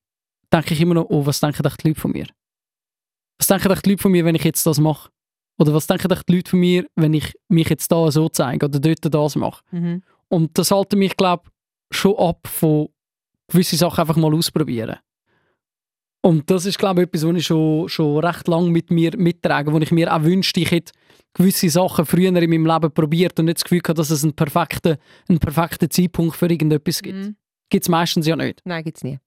[0.51, 2.27] denke ich immer noch, oh, was denken die Leute von mir?
[3.37, 5.09] Was denken die Leute von mir, wenn ich jetzt das mache?
[5.59, 8.79] Oder was denken die Leute von mir, wenn ich mich jetzt da so zeige oder
[8.79, 9.63] dort das mache?
[9.71, 10.03] Mhm.
[10.29, 12.89] Und das halte mich, glaube ich, schon ab von
[13.47, 14.97] gewisse Sachen einfach mal ausprobieren.
[16.21, 19.71] Und das ist, glaube ich, etwas, was ich schon, schon recht lange mit mir mittrage,
[19.71, 20.91] wo ich mir auch wünschte, ich hätte
[21.33, 24.33] gewisse Sachen früher in meinem Leben probiert und nicht das Gefühl gehabt, dass es einen
[24.33, 24.97] perfekten,
[25.29, 27.17] einen perfekten Zeitpunkt für irgendetwas gibt.
[27.17, 27.35] Mhm.
[27.69, 28.61] Gibt es meistens ja nicht.
[28.65, 29.19] Nein, gibt es nie.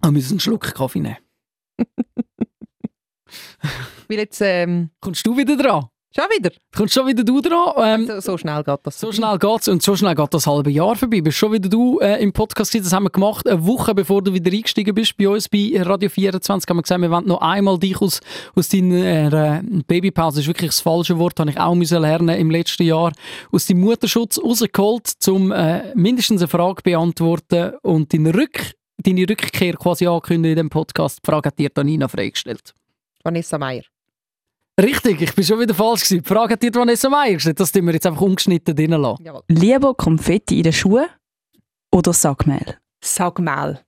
[0.00, 1.16] Wir müssen einen Schluck Kaffee nehmen.
[4.08, 5.86] Weil jetzt, ähm, Kommst du wieder dran?
[6.16, 6.50] Schon wieder?
[6.74, 7.74] Kommst schon wieder du dran?
[7.76, 8.98] Ähm, so, so schnell geht das.
[8.98, 11.20] So schnell geht's und so schnell geht das halbe Jahr vorbei.
[11.20, 12.74] Bist schon wieder du äh, im Podcast.
[12.74, 16.08] Das haben wir gemacht, eine Woche bevor du wieder eingestiegen bist bei uns bei Radio
[16.08, 16.68] 24.
[16.68, 18.20] Haben wir gesagt, wir wollen noch einmal dich aus,
[18.54, 22.36] aus deiner äh, Babypause, das ist wirklich das falsche Wort, habe ich auch müssen lernen
[22.36, 23.12] im letzten Jahr,
[23.52, 29.74] aus deinem Mutterschutz rausgeholt, um äh, mindestens eine Frage beantworten und deine, Rück, deine Rückkehr
[29.74, 31.20] quasi ankündigen in dem Podcast.
[31.22, 32.74] Die Frage hat dir Nina freigestellt.
[33.22, 33.82] Vanessa Meier.
[34.80, 36.22] Richtig, ich bin schon wieder falsch gewesen.
[36.22, 37.58] Die Frage hat dir Vanessa Meier gestellt.
[37.58, 39.24] Das tun wir jetzt einfach ungeschnitten drinnen lassen.
[39.48, 41.06] Lieber Konfetti in den Schuhen
[41.90, 42.78] oder Sackmehl?
[43.02, 43.80] Sackmehl.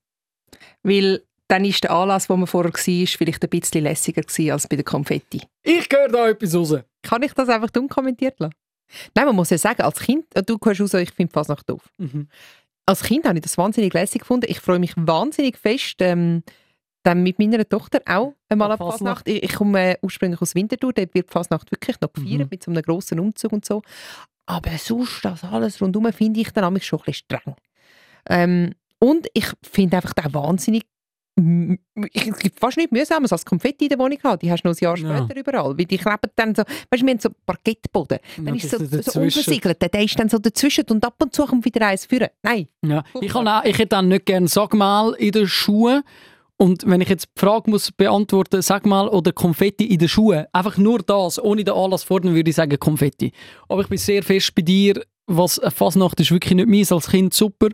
[0.82, 4.66] Weil dann ist der Anlass, wo man vorher war, vielleicht ein bisschen lässiger gewesen als
[4.66, 5.42] bei der Konfetti.
[5.62, 6.76] Ich höre da etwas raus.
[7.02, 8.54] Kann ich das einfach unkommentiert lassen?
[9.14, 11.88] Nein, man muss ja sagen, als Kind, äh, du hörst raus, ich finde fast doof.
[11.98, 12.28] Mhm.
[12.86, 14.46] Als Kind habe ich das wahnsinnig lässig gefunden.
[14.48, 16.42] Ich freue mich wahnsinnig fest, ähm,
[17.02, 19.28] dann mit meiner Tochter auch einmal an Fasnacht.
[19.28, 22.48] Ich, ich komme äh, ursprünglich aus Winterthur, dort wird die Fasnacht wirklich noch gefeiert, Mhm.
[22.50, 23.82] mit so einem grossen Umzug und so.
[24.46, 27.54] Aber sonst, das alles rundherum, finde ich dann schon ein bisschen streng.
[28.28, 30.82] Ähm, und ich finde einfach auch wahnsinnig
[31.36, 34.38] ich- es gibt fast nichts Mühsames als Konfetti in der Wohnung haben.
[34.40, 35.24] Die hast du noch ein Jahr Ja.
[35.24, 35.78] später überall.
[35.78, 38.18] Weil die kleben dann so, weißt du, wir haben so Parkettboden.
[38.36, 39.80] Dann Ja, ist so, so unversiegelt.
[39.80, 42.28] Der ist dann so dazwischen und ab und zu kommt wieder eins führen.
[42.42, 42.68] Nein.
[42.84, 43.02] Ja.
[43.22, 46.02] Ich, kann auch, ich hätte auch nicht gerne Sagmal in den Schuhen.
[46.60, 50.76] Und wenn ich jetzt die Frage muss beantworten, Sagmal oder Konfetti in den Schuhen, einfach
[50.76, 53.32] nur das, ohne den Anlass fordern, würde ich sagen Konfetti.
[53.66, 57.32] Aber ich bin sehr fest bei dir, was Fasnacht ist wirklich nicht meins als Kind
[57.32, 57.68] super.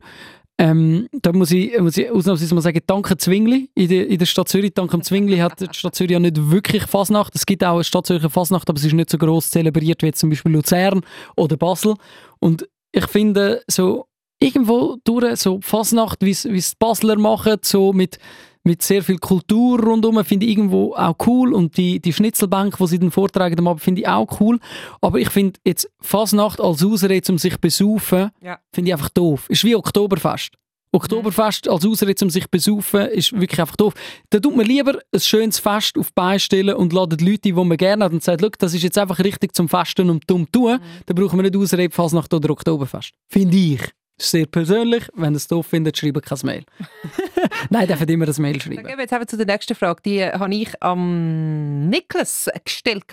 [0.57, 4.27] Ähm, da muss ich, muss ich ausnahmsweise mal sagen, danke Zwingli in der, in der
[4.27, 4.73] Stadt Zürich.
[4.73, 7.35] Dank dem Zwingli hat die Stadt Zürich ja nicht wirklich Fasnacht.
[7.35, 10.13] Es gibt auch eine Stadt Zürcher Fasnacht, aber es ist nicht so groß zelebriert wie
[10.13, 11.01] zum Beispiel Luzern
[11.37, 11.95] oder Basel.
[12.39, 14.07] Und ich finde, so
[14.39, 18.21] irgendwo durch so Fasnacht, wie es die Basler machen, so mit,
[18.67, 21.55] mit sehr viel Kultur rundherum, finde ich irgendwo auch cool.
[21.55, 24.59] Und die, die Schnitzelbank, die sie dann vortragen, am Abend, finde ich auch cool.
[25.01, 28.59] Aber ich finde jetzt Fasnacht als Ausrede, um sich zu besaufen, Ja.
[28.73, 29.47] finde ich einfach doof.
[29.49, 30.51] Ist wie Oktoberfest.
[30.93, 33.93] Oktoberfest als Ausrede, um sich zu besaufen, ist wirklich einfach doof.
[34.31, 37.53] Da tut man lieber ein schönes Fest auf die Beine stellen und ladet Leute, die
[37.53, 40.51] man gerne hat und sagt, «Schau, das ist jetzt einfach richtig zum Festen und dumm
[40.51, 40.79] tun.
[41.05, 43.11] Da brauchen wir nicht Ausrede Fasnacht oder Oktoberfest.
[43.29, 43.81] Finde ich.
[44.19, 45.05] Ist sehr persönlich.
[45.15, 46.65] Wenn ihr es doof findet, schreibt kein Mail.
[47.71, 48.77] Nein, dürft immer ein Mail schreiben.
[48.77, 50.03] Dann gehen wir jetzt eben zu der nächsten Frage.
[50.05, 53.05] Die habe ich am Niklas gestellt.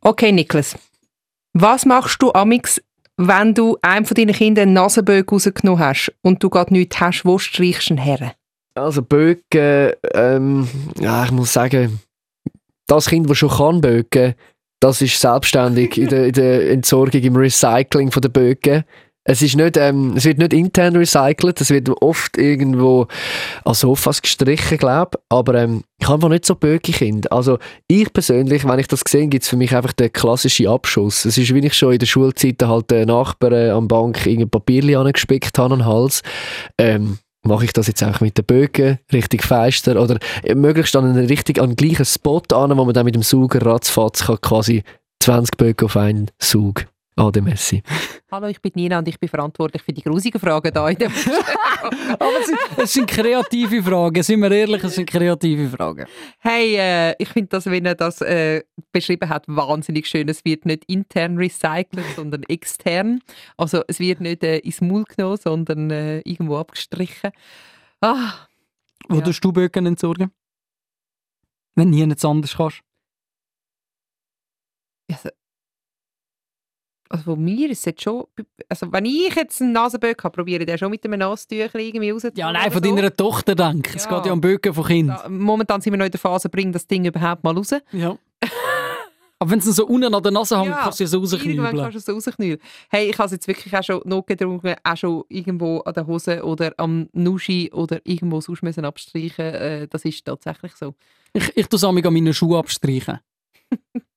[0.00, 0.76] Okay, Niklas.
[1.52, 2.80] Was machst du amix,
[3.16, 7.24] wenn du einem von deinen Kindern einen Nasenbögen rausgenommen hast und du gerade nichts hast,
[7.24, 8.34] wo streichst du ihn her?
[8.74, 10.68] Also Bögen, ähm,
[10.98, 12.00] ja, ich muss sagen,
[12.88, 14.34] das Kind, das schon kann Bögen,
[14.80, 18.84] das ist selbstständig in der, in der Entsorgung, im Recycling von der Bögen.
[19.24, 23.06] Es, ist nicht, ähm, es wird nicht intern recycelt, es wird oft irgendwo
[23.64, 27.32] an Sofas gestrichen, glaube Aber ähm, ich habe einfach nicht so Böge-Kind.
[27.32, 27.58] Also
[27.88, 31.24] ich persönlich, wenn ich das sehe, gibt es für mich einfach den klassischen Abschuss.
[31.24, 34.96] Es ist, wie ich schon in der Schulzeit halt den Nachbarn am Bank irgendein Papierchen
[34.96, 36.22] angespickt habe an den Hals.
[36.78, 41.04] Ähm, mache ich das jetzt auch mit den Bögen richtig feister oder äh, möglichst an
[41.04, 44.40] einen richtig an den gleichen Spot an, wo man dann mit dem Sauger ratzfatz kann
[44.40, 44.82] quasi
[45.20, 47.82] 20 Bögen auf einen Saug an der Messi.
[48.30, 51.12] Hallo, ich bin Nina und ich bin verantwortlich für die grusigen Fragen da in dem
[52.18, 56.06] Aber es sind, es sind kreative Fragen, sind wir ehrlich, es sind kreative Fragen.
[56.38, 60.28] Hey, äh, ich finde das, wenn er das äh, beschrieben hat, wahnsinnig schön.
[60.28, 63.20] Es wird nicht intern recycelt, sondern extern.
[63.56, 67.30] Also es wird nicht äh, ins Maul genommen, sondern äh, irgendwo abgestrichen.
[68.00, 68.32] Ah,
[69.08, 70.32] Wo tust du Bögen entsorgen?
[71.76, 72.80] Wenn nie nichts anderes kannst.
[75.10, 75.28] also,
[77.14, 78.24] also von mir ist es jetzt schon...
[78.68, 82.10] Also wenn ich jetzt einen Nasenböck habe, probiere ich den schon mit einem Nasentücher irgendwie
[82.10, 82.36] rauszuholen.
[82.36, 82.94] Ja, nein, von so.
[82.94, 83.94] deiner Tochter denk.
[83.94, 85.10] Es geht ja um Bögen von Kind.
[85.10, 87.70] Da, momentan sind wir noch in der Phase, bring das Ding überhaupt mal raus.
[87.92, 88.18] Ja.
[89.38, 91.76] Aber wenn es so unten an der Nase hängt, kannst du es ja so Irgendwann
[91.76, 92.58] kannst du es rausknüllen.
[92.88, 96.44] Hey, ich habe es jetzt wirklich auch schon notgedrungen, auch schon irgendwo an der Hose
[96.44, 99.44] oder am Nuschi oder irgendwo sonst müssen abstreichen.
[99.44, 100.94] Äh, das ist tatsächlich so.
[101.32, 103.20] Ich, ich tue es an meinen Schuhen abstreichen.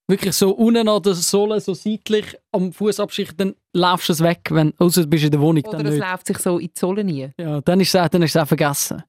[0.09, 4.23] Wirklich so unten an der Sohle, so seitlich am Fuß abstreichen, dann laufst du es
[4.23, 5.65] weg, wenn außer du bist in der Wohnung.
[5.65, 6.09] Oder dann es nicht.
[6.09, 7.29] läuft sich so in die Sohle nie.
[7.37, 9.03] Ja, dann ist es dann ist es auch vergessen.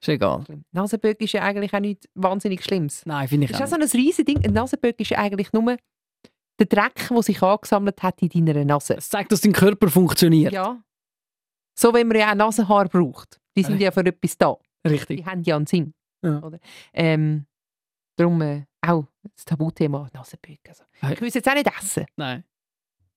[0.00, 0.44] Ist egal.
[0.72, 3.04] Nasenböck ist ja eigentlich auch nichts wahnsinnig Schlimmes.
[3.04, 4.44] Nein, finde ich Das auch ist auch so ein riesiges Ding.
[4.44, 5.76] Ein Nasenböck ist ja eigentlich nur
[6.58, 8.96] der Dreck, der sich angesammelt hat in deiner Nase.
[8.96, 10.52] Es zeigt, dass dein Körper funktioniert.
[10.52, 10.80] Ja.
[11.78, 13.38] So, wenn man ja auch Nasenhaar braucht.
[13.56, 14.56] Die sind ja für etwas da.
[14.88, 15.18] Richtig.
[15.18, 15.94] Die haben ja einen Sinn.
[16.24, 16.42] Ja.
[16.42, 16.58] Oder?
[16.92, 17.46] Ähm,
[18.16, 20.60] darum äh, auch das Tabuthema Nasenböck.
[20.68, 22.06] Also, ich will es jetzt auch nicht essen.
[22.16, 22.44] Nein.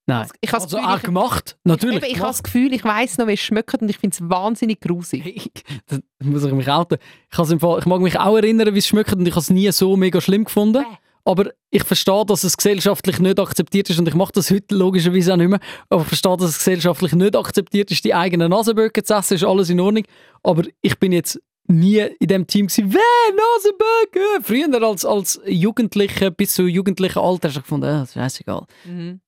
[0.07, 0.28] Nein.
[0.41, 1.97] Ich also Gefühl, auch gemacht, natürlich.
[1.97, 4.30] Eben, ich habe das Gefühl, ich weiss noch, wie es schmeckt und ich finde es
[4.30, 5.51] wahnsinnig grusig.
[5.88, 6.97] Das muss ich mich outen.
[7.32, 9.49] Ich, im Fall, ich mag mich auch erinnern, wie es schmeckt und ich habe es
[9.49, 10.86] nie so mega schlimm gefunden.
[11.24, 15.34] Aber ich verstehe, dass es gesellschaftlich nicht akzeptiert ist und ich mache das heute logischerweise
[15.34, 15.59] auch nicht mehr.
[15.89, 19.43] Aber ich verstehe, dass es gesellschaftlich nicht akzeptiert ist, die eigenen Nasenböcke zu essen, ist
[19.43, 20.03] alles in Ordnung.
[20.41, 21.39] Aber ich bin jetzt
[21.72, 22.99] nie in dem Team gewesen, «Weh,
[23.36, 28.13] Nasenböcke!» Früher als, als Jugendlicher, bis zu jugendlichen Alter, habe ich gefunden, äh, das ist
[28.15, 28.65] scheißegal.
[28.86, 29.22] Mhm.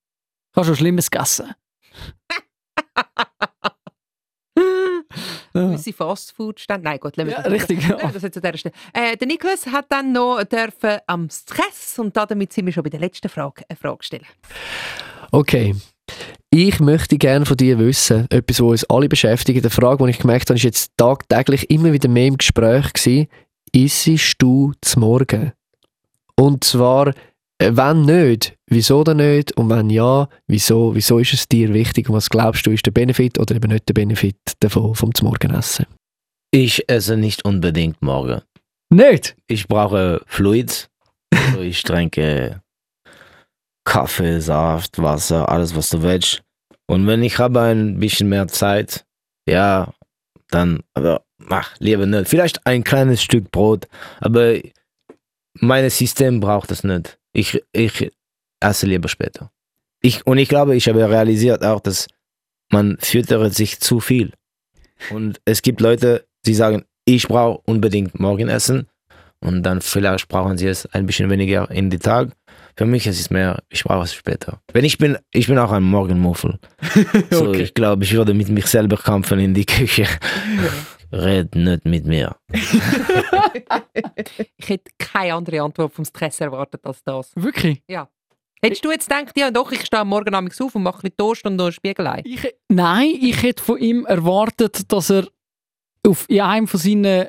[0.51, 1.53] Ich habe schon Schlimmes gegessen.
[5.53, 6.83] Gewisse Fastfood-Stände.
[6.83, 7.51] Nein, gut, lassen wir Ja, das.
[7.51, 7.95] richtig, ja.
[8.11, 8.73] Das jetzt an dieser Stelle.
[8.93, 12.89] Äh, der Niklas hat dann noch dürfen am Stress und damit sind wir schon bei
[12.89, 14.25] der letzten Frage, eine Frage stellen.
[15.31, 15.75] Okay.
[16.49, 19.63] Ich möchte gerne von dir wissen, etwas, was uns alle beschäftigt.
[19.63, 23.27] Eine Frage, die ich gemerkt habe, ist jetzt tagtäglich immer wieder mehr im Gespräch gewesen.
[23.71, 25.53] Isst du zum Morgen?
[26.35, 27.07] Und zwar,
[27.57, 29.57] äh, wenn nicht, wieso denn nicht?
[29.57, 32.09] Und wenn ja, wieso, wieso ist es dir wichtig?
[32.09, 35.85] Und was glaubst du, ist der Benefit oder eben nicht der Benefit davon, vom Morgenessen?
[36.51, 38.41] Ich esse nicht unbedingt morgen.
[38.91, 39.35] Nicht?
[39.47, 40.87] Ich brauche Fluids.
[41.31, 42.61] Also ich trinke
[43.85, 46.41] Kaffee, Saft, Wasser, alles was du willst.
[46.87, 49.05] Und wenn ich habe ein bisschen mehr Zeit,
[49.47, 49.93] ja,
[50.49, 52.29] dann, aber mach lieber nicht.
[52.29, 53.87] Vielleicht ein kleines Stück Brot,
[54.19, 54.59] aber
[55.59, 57.17] mein System braucht das nicht.
[57.33, 58.11] Ich, ich
[58.59, 59.51] esse lieber später.
[60.01, 62.07] Ich, und ich glaube, ich habe realisiert auch, dass
[62.71, 64.33] man füttert sich zu viel.
[65.09, 68.87] Und es gibt Leute, die sagen, ich brauche unbedingt Morgenessen
[69.39, 72.31] und dann vielleicht brauchen sie es ein bisschen weniger in den Tag.
[72.75, 74.59] Für mich ist es mehr, ich brauche es später.
[74.71, 76.59] Wenn ich bin, ich bin auch ein Morgenmuffel.
[77.31, 77.61] So, Okay.
[77.63, 80.07] ich glaube, ich würde mit mich selber kämpfen in die Küche.
[81.11, 82.35] Red nicht mit mir.
[84.57, 87.31] Ich hätte keine andere Antwort vom Stress erwartet als das.
[87.35, 87.81] Wirklich?
[87.87, 88.09] Ja.
[88.61, 91.01] Hättest du jetzt gedacht, ja doch, ich stehe am Morgen abends auf und mache ein
[91.01, 92.23] bisschen Toast und noch ein Spiegelei?
[92.69, 95.27] Nein, ich hätte von ihm erwartet, dass er
[96.07, 97.27] auf in einem von seinen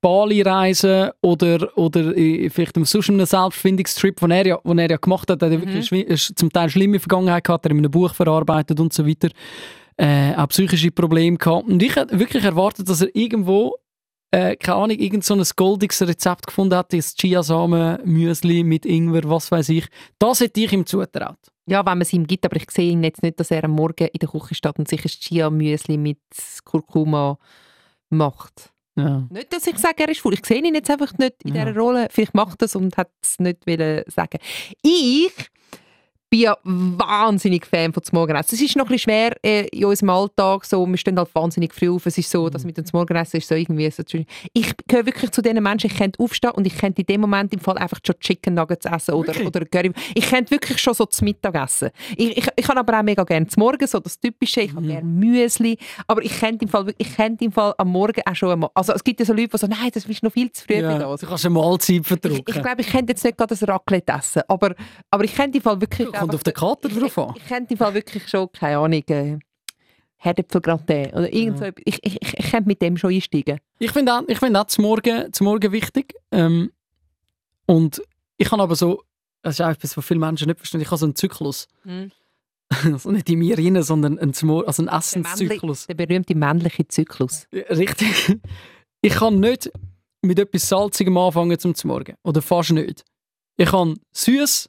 [0.00, 4.96] Bali-Reisen oder, oder äh, vielleicht auf sonst einem Selbstfindungstrip, den er ja, den er ja
[4.96, 7.78] gemacht hat, hat er wirklich schwi- äh, zum Teil schlimme Vergangenheit gehabt, er hat in
[7.78, 9.28] einem Buch verarbeitet und so weiter,
[9.96, 11.66] äh, auch psychische Probleme gehabt.
[11.68, 13.74] Und ich hätte wirklich erwartet, dass er irgendwo,
[14.30, 19.50] äh, keine Ahnung, irgend so ein goldiges Rezept gefunden hat, das Chiasamen-Müsli mit Ingwer, was
[19.50, 19.86] weiß ich.
[20.18, 21.38] Das hätte ich ihm zutraut.
[21.66, 23.72] Ja, wenn man es ihm gibt, aber ich sehe ihn jetzt nicht, dass er am
[23.72, 26.18] Morgen in der Küche steht und sich ein Chia-Müsli mit
[26.64, 27.36] Kurkuma
[28.10, 28.70] macht.
[28.98, 29.26] Ja.
[29.30, 30.34] Nicht, dass ich sage, er ist faul.
[30.34, 31.64] Ich sehe ihn jetzt einfach nicht in Ja.
[31.64, 32.08] dieser Rolle.
[32.10, 34.38] Vielleicht macht er es und hat es nicht wollen sagen.
[34.82, 35.32] Ich
[36.30, 38.54] bin ja wahnsinnig Fan von Morgenessen.
[38.54, 40.64] Es ist noch ein bisschen schwer äh, in unserem Alltag.
[40.64, 42.04] So, wir stehen halt wahnsinnig früh auf.
[42.06, 44.02] Es ist so, dass mit dem Morgenessen ist so irgendwie so.
[44.52, 47.52] Ich gehöre wirklich zu den Menschen, ich könnte aufstehen und ich könnte in dem Moment
[47.52, 49.92] im Fall einfach schon Chicken Nuggets essen oder, oder Curry.
[50.14, 51.90] Ich könnte wirklich schon so zum Mittag essen.
[52.16, 54.60] Ich, ich, ich habe aber auch mega gerne zum Morgen, so das Typische.
[54.62, 55.78] Ich habe gerne Müsli.
[56.06, 58.92] Aber ich könnte im Fall, ich könnte im Fall am Morgen auch schon einmal, also
[58.92, 60.80] es gibt ja so Leute, die so, nein, das ist noch viel zu früh für
[60.80, 61.20] Ja, das.
[61.20, 62.44] du kannst eine Mahlzeit verdrücken.
[62.46, 64.74] Ich glaube, ich könnte jetzt nicht gerade ein Raclette essen, aber,
[65.10, 66.08] aber ich könnte im Fall wirklich...
[66.20, 67.34] Kommt auf den Kater drauf an.
[67.36, 69.38] Ich könnte im Fall wirklich schon, keine Ahnung, äh,
[70.16, 71.82] Herdäpfelgratin oder irgend so etwas.
[71.86, 73.58] Ich, ich, ich, ich könnte mit dem schon einsteigen.
[73.78, 76.14] Ich finde auch, ich find auch zum Morgen, zum Morgen wichtig.
[76.32, 76.72] Ähm,
[77.66, 78.02] und
[78.36, 79.02] ich habe aber so,
[79.42, 81.68] das ist auch etwas, was viele Menschen nicht verstehen, ich habe so einen Zyklus.
[81.84, 82.10] Mhm.
[82.92, 85.86] Also nicht in mir rein, sondern einen, also einen Der, Essenszyklus.
[85.86, 87.46] der berühmte männliche Zyklus.
[87.52, 88.38] Ja, Richtig.
[89.00, 89.70] Ich kann nicht
[90.22, 92.16] mit etwas Salzigem anfangen zum Morgen.
[92.24, 93.04] Oder fast nicht.
[93.56, 94.68] Ich kann süß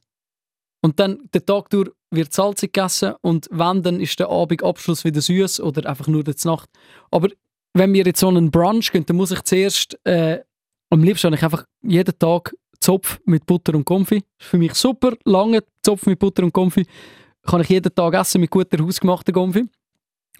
[0.81, 5.03] und dann den Tag durch wird salzig gegessen und wenn, dann ist der Abend Abschluss
[5.03, 6.69] wieder süß oder einfach nur die Nacht.
[7.11, 7.29] Aber
[7.73, 10.39] wenn wir jetzt so einen Brunch gehen, dann muss ich zuerst, äh,
[10.89, 14.23] am liebsten ich einfach jeden Tag Zopf mit Butter und Konfi.
[14.39, 15.13] Für mich super.
[15.25, 16.85] Lange Zopf mit Butter und Konfi
[17.43, 19.67] kann ich jeden Tag essen mit guter hausgemachter Konfi.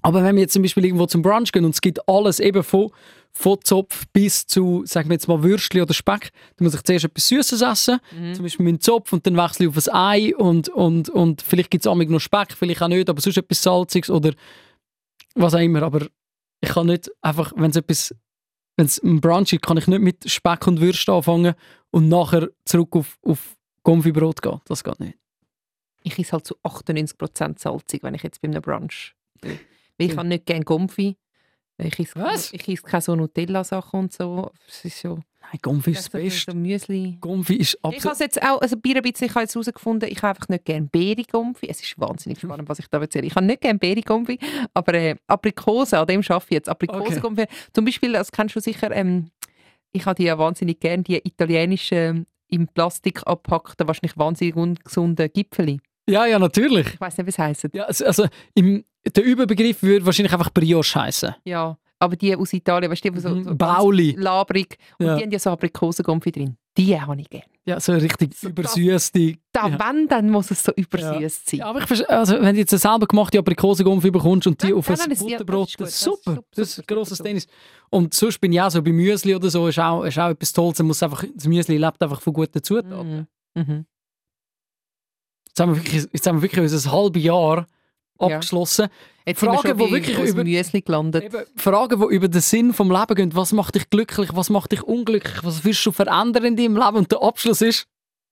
[0.01, 2.63] Aber wenn wir jetzt zum Beispiel irgendwo zum Brunch gehen und es gibt alles eben
[2.63, 2.91] von,
[3.31, 7.05] von Zopf bis zu, sagen wir jetzt mal Würstchen oder Speck, dann muss ich zuerst
[7.05, 7.99] etwas Süßes essen,
[8.33, 11.71] zum Beispiel meinen Zopf und dann wechsle ich auf ein Ei und, und, und vielleicht
[11.71, 14.33] gibt es noch Speck, vielleicht auch nicht, aber sonst etwas Salziges oder
[15.35, 15.83] was auch immer.
[15.83, 16.07] Aber
[16.61, 18.15] ich kann nicht einfach, wenn es etwas,
[18.77, 21.55] wenn es ein Brunch ist, kann ich nicht mit Speck und Würstchen anfangen
[21.91, 24.61] und nachher zurück auf, auf Konfibrot gehen.
[24.65, 25.17] Das geht nicht.
[26.03, 29.59] Ich esse halt zu 98% salzig, wenn ich jetzt bei einem Brunch bin.
[30.05, 31.17] Ich habe nicht gerne Gomfi.
[31.77, 32.51] Ich esse, Was?
[32.53, 34.51] Ich esse keine so Nutella-Sachen und so.
[34.67, 35.19] Es ist so...
[35.41, 36.51] Nein, Konfi ist das so, Beste.
[36.51, 37.17] so Müsli.
[37.21, 38.13] Konfi ist Ich habe absolut...
[38.13, 40.65] es jetzt auch, also bei ein bisschen, ich habe jetzt herausgefunden, ich habe einfach nicht
[40.65, 41.67] gerne Beere-Gomfi.
[41.69, 43.25] Es ist wahnsinnig spannend, was ich da erzähle.
[43.25, 44.37] Ich habe nicht gerne Beere-Gomfi,
[44.73, 46.69] aber äh, Aprikose, an dem arbeite ich jetzt.
[46.69, 47.45] Aprikose-Gomfi.
[47.73, 49.31] Zum Beispiel, das kennst du sicher, ähm,
[49.91, 55.79] ich habe die ja wahnsinnig gerne, die italienischen, im Plastik abpackten, wahrscheinlich wahnsinnig ungesunden Gipfeli.
[56.09, 56.87] Ja, ja, natürlich.
[56.95, 57.69] Ich weiß nicht, wie es heisst.
[57.73, 61.35] Ja, also, also im, der Überbegriff würde wahrscheinlich einfach Brioche heißen.
[61.45, 64.15] Ja, aber die aus Italien, weißt du, die so, so ganz Bauli.
[64.17, 65.15] labrig und Ja.
[65.17, 66.55] die haben ja so Aprikosen-Gomfi drin.
[66.77, 67.45] Die habe ich gerne.
[67.65, 69.35] Ja, so richtig übersüßte.
[69.51, 69.77] Da, ja.
[69.79, 71.59] wenn, dann muss es so übersüß sein.
[71.59, 74.73] Ja, aber ich verstehe, also wenn du jetzt eine selber gemachte Aprikosengumpfi bekommst und die
[74.73, 76.35] auf nein, ein ja, Butterbrot, das ist gut, das ist super.
[76.35, 77.47] super, Das ist ein grosses Tennis.
[77.89, 80.53] Und sonst bin ich auch so bei Müsli oder so, ist auch, ist auch etwas
[80.53, 80.79] Tolles.
[80.79, 83.27] Man muss einfach, das Müsli lebt einfach von guten Zutaten.
[83.55, 83.85] Mhm.
[85.47, 87.67] Jetzt haben wir wirklich, jetzt haben wir wirklich unser halbes Jahr
[88.19, 88.87] abgeschlossen.
[89.25, 91.23] Jetzt sind wir Fragen, schon wo bei wirklich über, Müsli gelandet.
[91.23, 93.35] Eben, Fragen, die über den Sinn vom Leben gehen.
[93.35, 94.29] Was macht dich glücklich?
[94.33, 95.43] Was macht dich unglücklich?
[95.43, 96.97] Was willst du verändern in deinem Leben?
[96.97, 97.87] Und der Abschluss ist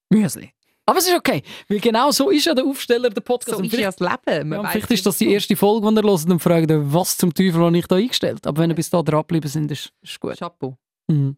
[0.09, 0.51] Müsli.
[0.85, 3.57] Aber es ist okay, weil genau so ist ja der Aufsteller der Podcast.
[3.57, 4.53] So ist ja das Leben.
[4.53, 7.61] Ja, vielleicht ist das die erste Folge, die ihr hört und fragt, was zum Teufel
[7.61, 8.47] habe ich da eingestellt.
[8.47, 10.37] Aber wenn ihr bis da dran geblieben sind, ist, ist gut.
[10.37, 10.77] Chapeau.
[11.07, 11.35] Mhm.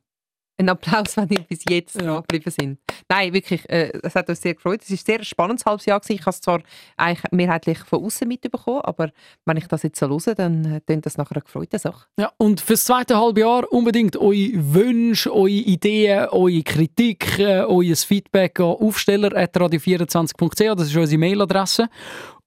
[0.59, 2.19] Ein Applaus, wenn ihr bis jetzt ja.
[2.19, 2.79] geblieben sind.
[3.07, 4.81] Nein, wirklich, äh, es hat uns sehr gefreut.
[4.83, 6.01] Es war ein sehr spannendes halbes Jahr.
[6.01, 6.19] gewesen.
[6.19, 6.59] Ich habe es zwar
[6.97, 9.11] eigentlich mehrheitlich von außen mitbekommen, aber
[9.45, 12.07] wenn ich das jetzt so höre, dann äh, klingt das nachher eine gefreute Sache.
[12.19, 17.95] Ja, und fürs zweite halbe Jahr unbedingt eure Wünsche, eure Ideen, eure Kritik, äh, euer
[17.95, 21.87] Feedback an aufsteller.radio24.ch, das ist unsere Mailadresse.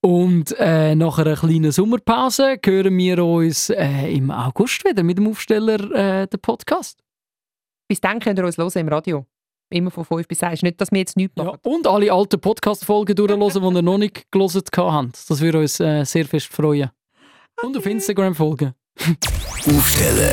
[0.03, 5.29] Und äh, nach einer kleinen Sommerpause hören wir uns äh, im August wieder mit dem
[5.29, 6.99] Aufsteller, äh, den Podcast.
[7.93, 9.27] Bis dann könnt ihr uns hören im Radio.
[9.69, 10.63] Immer von 5 bis 1.
[10.63, 11.59] Nicht, dass wir jetzt nichts machen.
[11.63, 15.29] Und alle alten Podcast-Folgen durchhören, die ihr noch nicht gelesen habt.
[15.29, 16.89] Das würde uns äh, sehr fest freuen.
[17.63, 18.73] Und auf Instagram folgen.
[18.99, 20.33] Aufsteller,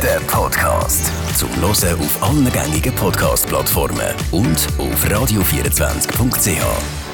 [0.00, 1.10] der Podcast.
[1.36, 7.09] Zum Hören auf allen gängigen Podcast-Plattformen und auf radio24.ch.